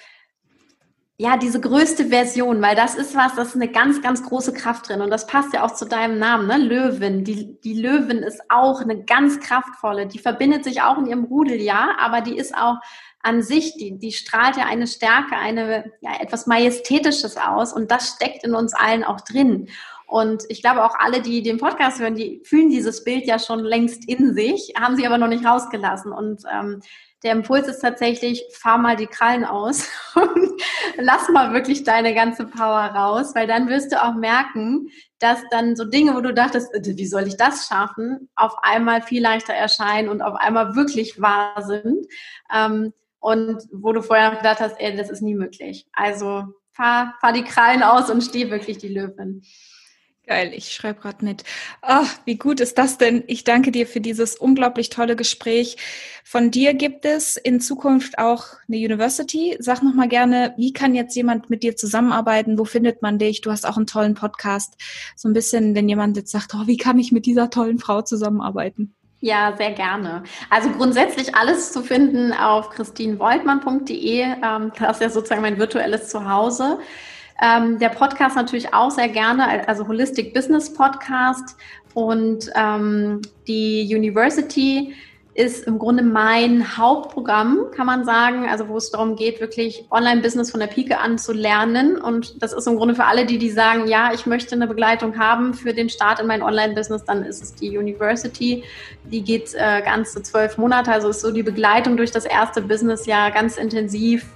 ja, 1.19 1.37
diese 1.37 1.61
größte 1.61 2.07
Version, 2.07 2.63
weil 2.63 2.77
das 2.77 2.95
ist 2.95 3.17
was, 3.17 3.35
das 3.35 3.49
ist 3.49 3.55
eine 3.57 3.69
ganz, 3.73 4.01
ganz 4.03 4.23
große 4.23 4.53
Kraft 4.53 4.89
drin 4.89 5.01
und 5.01 5.11
das 5.11 5.27
passt 5.27 5.53
ja 5.53 5.65
auch 5.65 5.75
zu 5.75 5.85
deinem 5.85 6.21
Namen, 6.21 6.47
ne? 6.47 6.59
Löwin. 6.59 7.25
Die, 7.25 7.61
die 7.61 7.75
Löwin 7.75 8.19
ist 8.19 8.41
auch 8.51 8.81
eine 8.81 9.03
ganz 9.03 9.41
kraftvolle, 9.41 10.07
die 10.07 10.21
verbindet 10.21 10.63
sich 10.63 10.83
auch 10.83 10.99
in 10.99 11.07
ihrem 11.07 11.25
Rudel, 11.25 11.61
ja, 11.61 11.97
aber 11.99 12.21
die 12.21 12.37
ist 12.37 12.57
auch 12.57 12.77
an 13.25 13.43
sich, 13.43 13.77
die, 13.77 13.99
die 13.99 14.13
strahlt 14.13 14.57
ja 14.57 14.67
eine 14.67 14.87
Stärke, 14.87 15.37
eine, 15.37 15.93
ja, 16.01 16.21
etwas 16.21 16.47
Majestätisches 16.47 17.37
aus 17.37 17.73
und 17.73 17.91
das 17.91 18.11
steckt 18.11 18.45
in 18.45 18.55
uns 18.55 18.75
allen 18.75 19.03
auch 19.03 19.21
drin. 19.23 19.69
Und 20.07 20.45
ich 20.49 20.61
glaube 20.61 20.85
auch 20.85 20.95
alle, 20.99 21.23
die 21.23 21.43
den 21.43 21.59
Podcast 21.59 21.99
hören, 21.99 22.15
die 22.15 22.43
fühlen 22.45 22.69
dieses 22.69 23.03
Bild 23.03 23.27
ja 23.27 23.39
schon 23.39 23.61
längst 23.61 24.07
in 24.09 24.35
sich, 24.35 24.75
haben 24.79 24.97
sie 24.97 25.07
aber 25.07 25.17
noch 25.17 25.29
nicht 25.29 25.45
rausgelassen. 25.45 26.13
Und 26.13 26.43
ähm, 26.53 26.83
der 27.23 27.33
Impuls 27.33 27.67
ist 27.67 27.81
tatsächlich, 27.81 28.45
fahr 28.53 28.77
mal 28.77 28.97
die 28.97 29.07
Krallen 29.07 29.47
aus 29.47 29.89
und 30.15 30.61
lass 30.99 31.31
mal 31.31 31.55
wirklich 31.55 31.83
deine 31.83 32.15
ganze 32.15 32.45
Power 32.45 32.83
raus, 32.95 33.35
weil 33.35 33.47
dann 33.47 33.69
wirst 33.69 33.91
du 33.93 34.05
auch 34.05 34.15
merken, 34.15 34.89
dass 35.19 35.39
dann 35.51 35.75
so 35.75 35.87
Dinge, 35.87 36.15
wo 36.15 36.21
du 36.21 36.35
dachtest, 36.35 36.75
äh, 36.75 36.97
wie 36.97 37.07
soll 37.07 37.27
ich 37.27 37.39
das 37.39 37.67
schaffen, 37.69 38.29
auf 38.37 38.55
einmal 38.63 39.01
viel 39.01 39.23
leichter 39.23 39.55
erscheinen 39.55 40.11
und 40.11 40.21
auf 40.21 40.35
einmal 40.35 40.77
wirklich 40.77 41.23
wahr 41.23 41.63
sind. 41.63 42.07
Ähm, 42.55 42.93
und 43.25 43.63
wo 43.73 43.95
du 43.95 44.03
vorher 44.03 44.37
gedacht 44.37 44.61
hast, 44.61 44.79
ey, 44.79 44.95
das 44.95 45.09
ist 45.09 45.23
nie 45.23 45.35
möglich. 45.35 45.87
Also 45.95 46.45
fahr, 46.73 47.15
fahr 47.23 47.33
die 47.33 47.43
Krallen 47.43 47.83
aus 47.83 48.11
und 48.11 48.23
steh 48.23 48.51
wirklich 48.51 48.77
die 48.77 48.89
Löwin. 48.89 49.43
Geil, 50.27 50.53
ich 50.55 50.75
schreibe 50.75 51.01
gerade 51.01 51.25
mit. 51.25 51.43
Ach, 51.81 52.19
wie 52.27 52.37
gut 52.37 52.61
ist 52.61 52.77
das 52.77 52.99
denn? 52.99 53.25
Ich 53.27 53.45
danke 53.45 53.73
dir 53.73 53.87
für 53.87 54.03
dieses 54.03 54.37
unglaublich 54.37 54.91
tolle 54.91 55.17
Gespräch. 55.17 55.79
Von 56.23 56.51
dir 56.51 56.75
gibt 56.75 57.07
es 57.07 57.39
in 57.39 57.61
Zukunft 57.61 58.19
auch 58.19 58.45
eine 58.69 58.77
University. 58.77 59.57
Sag 59.59 59.83
noch 59.83 59.95
mal 59.95 60.09
gerne, 60.09 60.53
wie 60.59 60.75
kann 60.75 60.95
jetzt 60.95 61.17
jemand 61.17 61.49
mit 61.49 61.63
dir 61.63 61.77
zusammenarbeiten? 61.77 62.59
Wo 62.59 62.67
findet 62.67 63.01
man 63.01 63.19
dich? 63.19 63.41
Du 63.41 63.51
hast 63.51 63.67
auch 63.67 63.79
einen 63.79 63.87
tollen 63.87 64.15
Podcast. 64.15 64.75
So 65.17 65.29
ein 65.29 65.35
bisschen, 65.35 65.75
wenn 65.75 65.89
jemand 65.89 66.19
jetzt 66.19 66.31
sagt, 66.31 66.55
oh, 66.55 66.67
wie 66.67 66.77
kann 66.77 66.99
ich 66.99 67.11
mit 67.11 67.25
dieser 67.25 67.49
tollen 67.49 67.79
Frau 67.79 68.03
zusammenarbeiten? 68.03 68.95
Ja, 69.25 69.55
sehr 69.57 69.71
gerne. 69.71 70.23
Also 70.51 70.69
grundsätzlich 70.69 71.35
alles 71.35 71.73
zu 71.73 71.81
finden 71.81 72.35
auf 72.35 72.69
christinvoltmann.de. 72.69 74.21
Ähm, 74.21 74.71
das 74.79 74.99
ist 74.99 75.03
ja 75.03 75.09
sozusagen 75.09 75.41
mein 75.41 75.59
virtuelles 75.59 76.11
Zuhause. 76.11 76.79
Ähm, 77.43 77.79
der 77.79 77.89
Podcast 77.89 78.37
natürlich 78.37 78.75
auch 78.75 78.91
sehr 78.91 79.09
gerne, 79.09 79.67
also 79.67 79.89
Holistic 79.89 80.35
Business 80.35 80.71
Podcast 80.71 81.57
und 81.95 82.51
ähm, 82.55 83.23
die 83.49 83.91
University 83.97 84.95
ist 85.35 85.67
im 85.67 85.81
Grunde 85.81 86.05
mein 86.05 86.77
Hauptprogramm, 86.79 87.67
kann 87.75 87.87
man 87.87 88.05
sagen, 88.05 88.49
also 88.49 88.69
wo 88.69 88.77
es 88.77 88.91
darum 88.91 89.17
geht, 89.17 89.41
wirklich 89.41 89.85
Online-Business 89.91 90.53
von 90.53 90.61
der 90.61 90.69
Pike 90.69 91.01
an 91.01 91.19
zu 91.19 91.33
lernen. 91.33 91.97
Und 91.97 92.41
das 92.41 92.53
ist 92.53 92.69
im 92.69 92.77
Grunde 92.77 92.95
für 92.95 93.05
alle, 93.05 93.27
die, 93.27 93.39
die 93.39 93.51
sagen, 93.51 93.89
ja, 93.89 94.13
ich 94.15 94.27
möchte 94.27 94.55
eine 94.55 94.69
Begleitung 94.69 95.19
haben 95.19 95.53
für 95.53 95.75
den 95.75 95.89
Start 95.89 96.21
in 96.21 96.29
mein 96.29 96.43
Online-Business, 96.43 97.05
dann 97.05 97.25
ist 97.25 97.43
es 97.43 97.55
die 97.55 97.77
University. 97.77 98.63
Die 99.11 99.23
geht 99.23 99.55
äh, 99.55 99.83
ganze 99.83 100.23
zwölf 100.23 100.57
Monate, 100.57 100.93
also 100.93 101.09
ist 101.09 101.21
so 101.21 101.33
die 101.33 101.43
Begleitung 101.43 101.97
durch 101.97 102.13
das 102.13 102.25
erste 102.25 102.63
Businessjahr 102.63 103.33
ganz 103.33 103.57
intensiv 103.57 104.27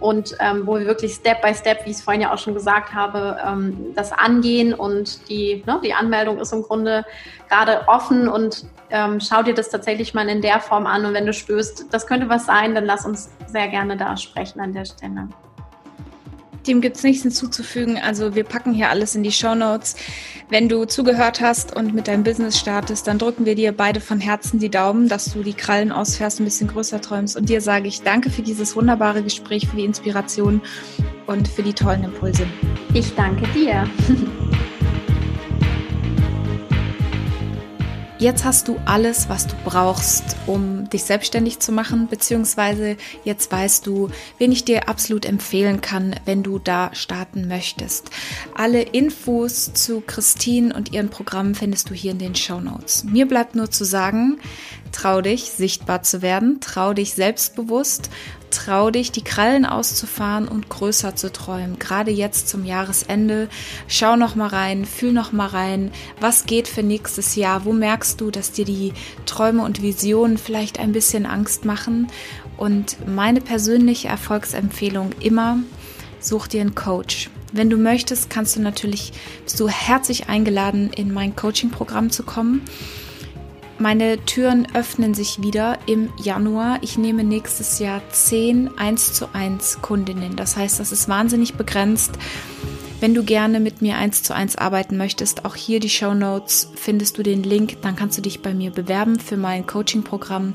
und 0.00 0.36
ähm, 0.40 0.66
wo 0.66 0.78
wir 0.78 0.86
wirklich 0.86 1.14
Step 1.14 1.42
by 1.42 1.54
Step, 1.54 1.84
wie 1.84 1.90
ich 1.90 1.96
es 1.96 2.02
vorhin 2.02 2.22
ja 2.22 2.32
auch 2.32 2.38
schon 2.38 2.54
gesagt 2.54 2.92
habe, 2.92 3.36
ähm, 3.46 3.92
das 3.94 4.12
angehen 4.12 4.74
und 4.74 5.28
die, 5.28 5.62
ne, 5.66 5.80
die 5.84 5.94
Anmeldung 5.94 6.38
ist 6.38 6.52
im 6.52 6.62
Grunde 6.62 7.04
gerade 7.48 7.86
offen 7.86 8.28
und 8.28 8.64
ähm, 8.90 9.20
schau 9.20 9.42
dir 9.42 9.54
das 9.54 9.68
tatsächlich 9.68 10.14
mal 10.14 10.28
in 10.28 10.42
der 10.42 10.60
Form 10.60 10.86
an 10.86 11.04
und 11.04 11.14
wenn 11.14 11.26
du 11.26 11.32
spürst, 11.32 11.86
das 11.92 12.06
könnte 12.06 12.28
was 12.28 12.46
sein, 12.46 12.74
dann 12.74 12.84
lass 12.84 13.06
uns 13.06 13.30
sehr 13.46 13.68
gerne 13.68 13.96
da 13.96 14.16
sprechen 14.16 14.60
an 14.60 14.72
der 14.72 14.84
Stelle. 14.84 15.28
Dem 16.66 16.80
gibt 16.80 16.96
es 16.96 17.02
nichts 17.02 17.22
hinzuzufügen. 17.22 17.98
Also 17.98 18.34
wir 18.34 18.44
packen 18.44 18.72
hier 18.72 18.90
alles 18.90 19.14
in 19.14 19.22
die 19.22 19.32
Show 19.32 19.54
Notes. 19.54 19.96
Wenn 20.48 20.68
du 20.68 20.84
zugehört 20.84 21.40
hast 21.40 21.74
und 21.74 21.94
mit 21.94 22.08
deinem 22.08 22.24
Business 22.24 22.58
startest, 22.58 23.06
dann 23.06 23.18
drücken 23.18 23.46
wir 23.46 23.54
dir 23.54 23.72
beide 23.72 24.00
von 24.00 24.20
Herzen 24.20 24.58
die 24.58 24.68
Daumen, 24.68 25.08
dass 25.08 25.32
du 25.32 25.42
die 25.42 25.54
Krallen 25.54 25.92
ausfährst, 25.92 26.40
ein 26.40 26.44
bisschen 26.44 26.68
größer 26.68 27.00
träumst. 27.00 27.36
Und 27.36 27.48
dir 27.48 27.60
sage 27.60 27.88
ich 27.88 28.02
danke 28.02 28.30
für 28.30 28.42
dieses 28.42 28.76
wunderbare 28.76 29.22
Gespräch, 29.22 29.68
für 29.68 29.76
die 29.76 29.84
Inspiration 29.84 30.60
und 31.26 31.48
für 31.48 31.62
die 31.62 31.72
tollen 31.72 32.04
Impulse. 32.04 32.46
Ich 32.94 33.14
danke 33.14 33.46
dir. 33.52 33.88
Jetzt 38.20 38.44
hast 38.44 38.68
du 38.68 38.76
alles, 38.84 39.30
was 39.30 39.46
du 39.46 39.54
brauchst, 39.64 40.36
um 40.46 40.90
dich 40.90 41.04
selbstständig 41.04 41.58
zu 41.58 41.72
machen, 41.72 42.06
beziehungsweise 42.06 42.98
jetzt 43.24 43.50
weißt 43.50 43.86
du, 43.86 44.10
wen 44.36 44.52
ich 44.52 44.66
dir 44.66 44.90
absolut 44.90 45.24
empfehlen 45.24 45.80
kann, 45.80 46.14
wenn 46.26 46.42
du 46.42 46.58
da 46.58 46.90
starten 46.92 47.48
möchtest. 47.48 48.10
Alle 48.54 48.82
Infos 48.82 49.72
zu 49.72 50.02
Christine 50.02 50.74
und 50.74 50.92
ihren 50.92 51.08
Programmen 51.08 51.54
findest 51.54 51.88
du 51.88 51.94
hier 51.94 52.10
in 52.10 52.18
den 52.18 52.34
Show 52.34 52.60
Notes. 52.60 53.04
Mir 53.04 53.26
bleibt 53.26 53.54
nur 53.54 53.70
zu 53.70 53.84
sagen, 53.84 54.38
trau 54.92 55.20
dich, 55.20 55.50
sichtbar 55.50 56.02
zu 56.02 56.22
werden, 56.22 56.60
trau 56.60 56.92
dich 56.92 57.14
selbstbewusst 57.14 58.10
Trau 58.50 58.90
dich, 58.90 59.12
die 59.12 59.22
Krallen 59.22 59.64
auszufahren 59.64 60.48
und 60.48 60.68
größer 60.68 61.14
zu 61.14 61.32
träumen. 61.32 61.78
Gerade 61.78 62.10
jetzt 62.10 62.48
zum 62.48 62.64
Jahresende. 62.64 63.48
Schau 63.86 64.16
noch 64.16 64.34
mal 64.34 64.48
rein, 64.48 64.84
fühl 64.84 65.12
noch 65.12 65.30
mal 65.30 65.46
rein. 65.46 65.92
Was 66.20 66.46
geht 66.46 66.66
für 66.66 66.82
nächstes 66.82 67.36
Jahr? 67.36 67.64
Wo 67.64 67.72
merkst 67.72 68.20
du, 68.20 68.30
dass 68.30 68.50
dir 68.50 68.64
die 68.64 68.92
Träume 69.24 69.62
und 69.62 69.82
Visionen 69.82 70.36
vielleicht 70.36 70.80
ein 70.80 70.92
bisschen 70.92 71.26
Angst 71.26 71.64
machen? 71.64 72.08
Und 72.56 72.96
meine 73.08 73.40
persönliche 73.40 74.08
Erfolgsempfehlung 74.08 75.12
immer, 75.20 75.58
such 76.18 76.48
dir 76.48 76.60
einen 76.60 76.74
Coach. 76.74 77.30
Wenn 77.52 77.70
du 77.70 77.76
möchtest, 77.76 78.30
kannst 78.30 78.56
du 78.56 78.60
natürlich, 78.60 79.12
bist 79.44 79.58
du 79.60 79.68
herzlich 79.68 80.28
eingeladen, 80.28 80.90
in 80.94 81.12
mein 81.12 81.36
Coaching-Programm 81.36 82.10
zu 82.10 82.24
kommen. 82.24 82.62
Meine 83.80 84.22
Türen 84.26 84.68
öffnen 84.74 85.14
sich 85.14 85.40
wieder 85.40 85.78
im 85.86 86.10
Januar. 86.22 86.80
Ich 86.82 86.98
nehme 86.98 87.24
nächstes 87.24 87.78
Jahr 87.78 88.02
10 88.10 88.76
1 88.76 89.14
zu 89.14 89.34
1 89.34 89.80
Kundinnen. 89.80 90.36
Das 90.36 90.54
heißt, 90.54 90.78
das 90.80 90.92
ist 90.92 91.08
wahnsinnig 91.08 91.54
begrenzt. 91.54 92.18
Wenn 93.00 93.14
du 93.14 93.24
gerne 93.24 93.60
mit 93.60 93.80
mir 93.80 93.96
eins 93.96 94.22
zu 94.22 94.34
eins 94.34 94.56
arbeiten 94.56 94.98
möchtest, 94.98 95.46
auch 95.46 95.56
hier 95.56 95.80
die 95.80 95.88
Show 95.88 96.12
Notes 96.12 96.70
findest 96.74 97.16
du 97.16 97.22
den 97.22 97.42
Link, 97.42 97.80
dann 97.80 97.96
kannst 97.96 98.18
du 98.18 98.22
dich 98.22 98.42
bei 98.42 98.52
mir 98.52 98.70
bewerben 98.70 99.18
für 99.18 99.38
mein 99.38 99.66
Coaching-Programm. 99.66 100.52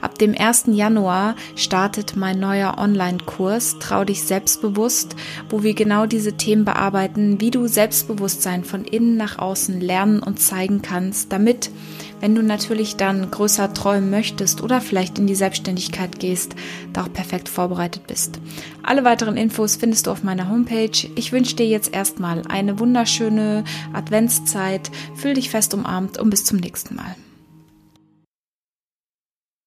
Ab 0.00 0.16
dem 0.16 0.36
1. 0.38 0.66
Januar 0.68 1.34
startet 1.56 2.14
mein 2.14 2.38
neuer 2.38 2.78
Online-Kurs 2.78 3.80
Trau 3.80 4.04
dich 4.04 4.22
selbstbewusst, 4.22 5.16
wo 5.50 5.64
wir 5.64 5.74
genau 5.74 6.06
diese 6.06 6.34
Themen 6.34 6.64
bearbeiten, 6.64 7.40
wie 7.40 7.50
du 7.50 7.66
Selbstbewusstsein 7.66 8.62
von 8.62 8.84
innen 8.84 9.16
nach 9.16 9.40
außen 9.40 9.80
lernen 9.80 10.22
und 10.22 10.38
zeigen 10.38 10.82
kannst, 10.82 11.32
damit 11.32 11.72
wenn 12.20 12.34
du 12.34 12.42
natürlich 12.42 12.96
dann 12.96 13.30
größer 13.30 13.72
träumen 13.74 14.10
möchtest 14.10 14.62
oder 14.62 14.80
vielleicht 14.80 15.18
in 15.18 15.26
die 15.26 15.34
Selbstständigkeit 15.34 16.18
gehst, 16.18 16.54
da 16.92 17.04
auch 17.04 17.12
perfekt 17.12 17.48
vorbereitet 17.48 18.06
bist. 18.06 18.40
Alle 18.82 19.04
weiteren 19.04 19.36
Infos 19.36 19.76
findest 19.76 20.06
du 20.06 20.10
auf 20.10 20.22
meiner 20.22 20.48
Homepage. 20.48 21.08
Ich 21.14 21.32
wünsche 21.32 21.56
dir 21.56 21.66
jetzt 21.66 21.94
erstmal 21.94 22.42
eine 22.48 22.78
wunderschöne 22.78 23.64
Adventszeit. 23.92 24.90
Fühl 25.14 25.34
dich 25.34 25.50
fest 25.50 25.74
umarmt 25.74 26.18
und 26.18 26.30
bis 26.30 26.44
zum 26.44 26.58
nächsten 26.58 26.94
Mal. 26.94 27.14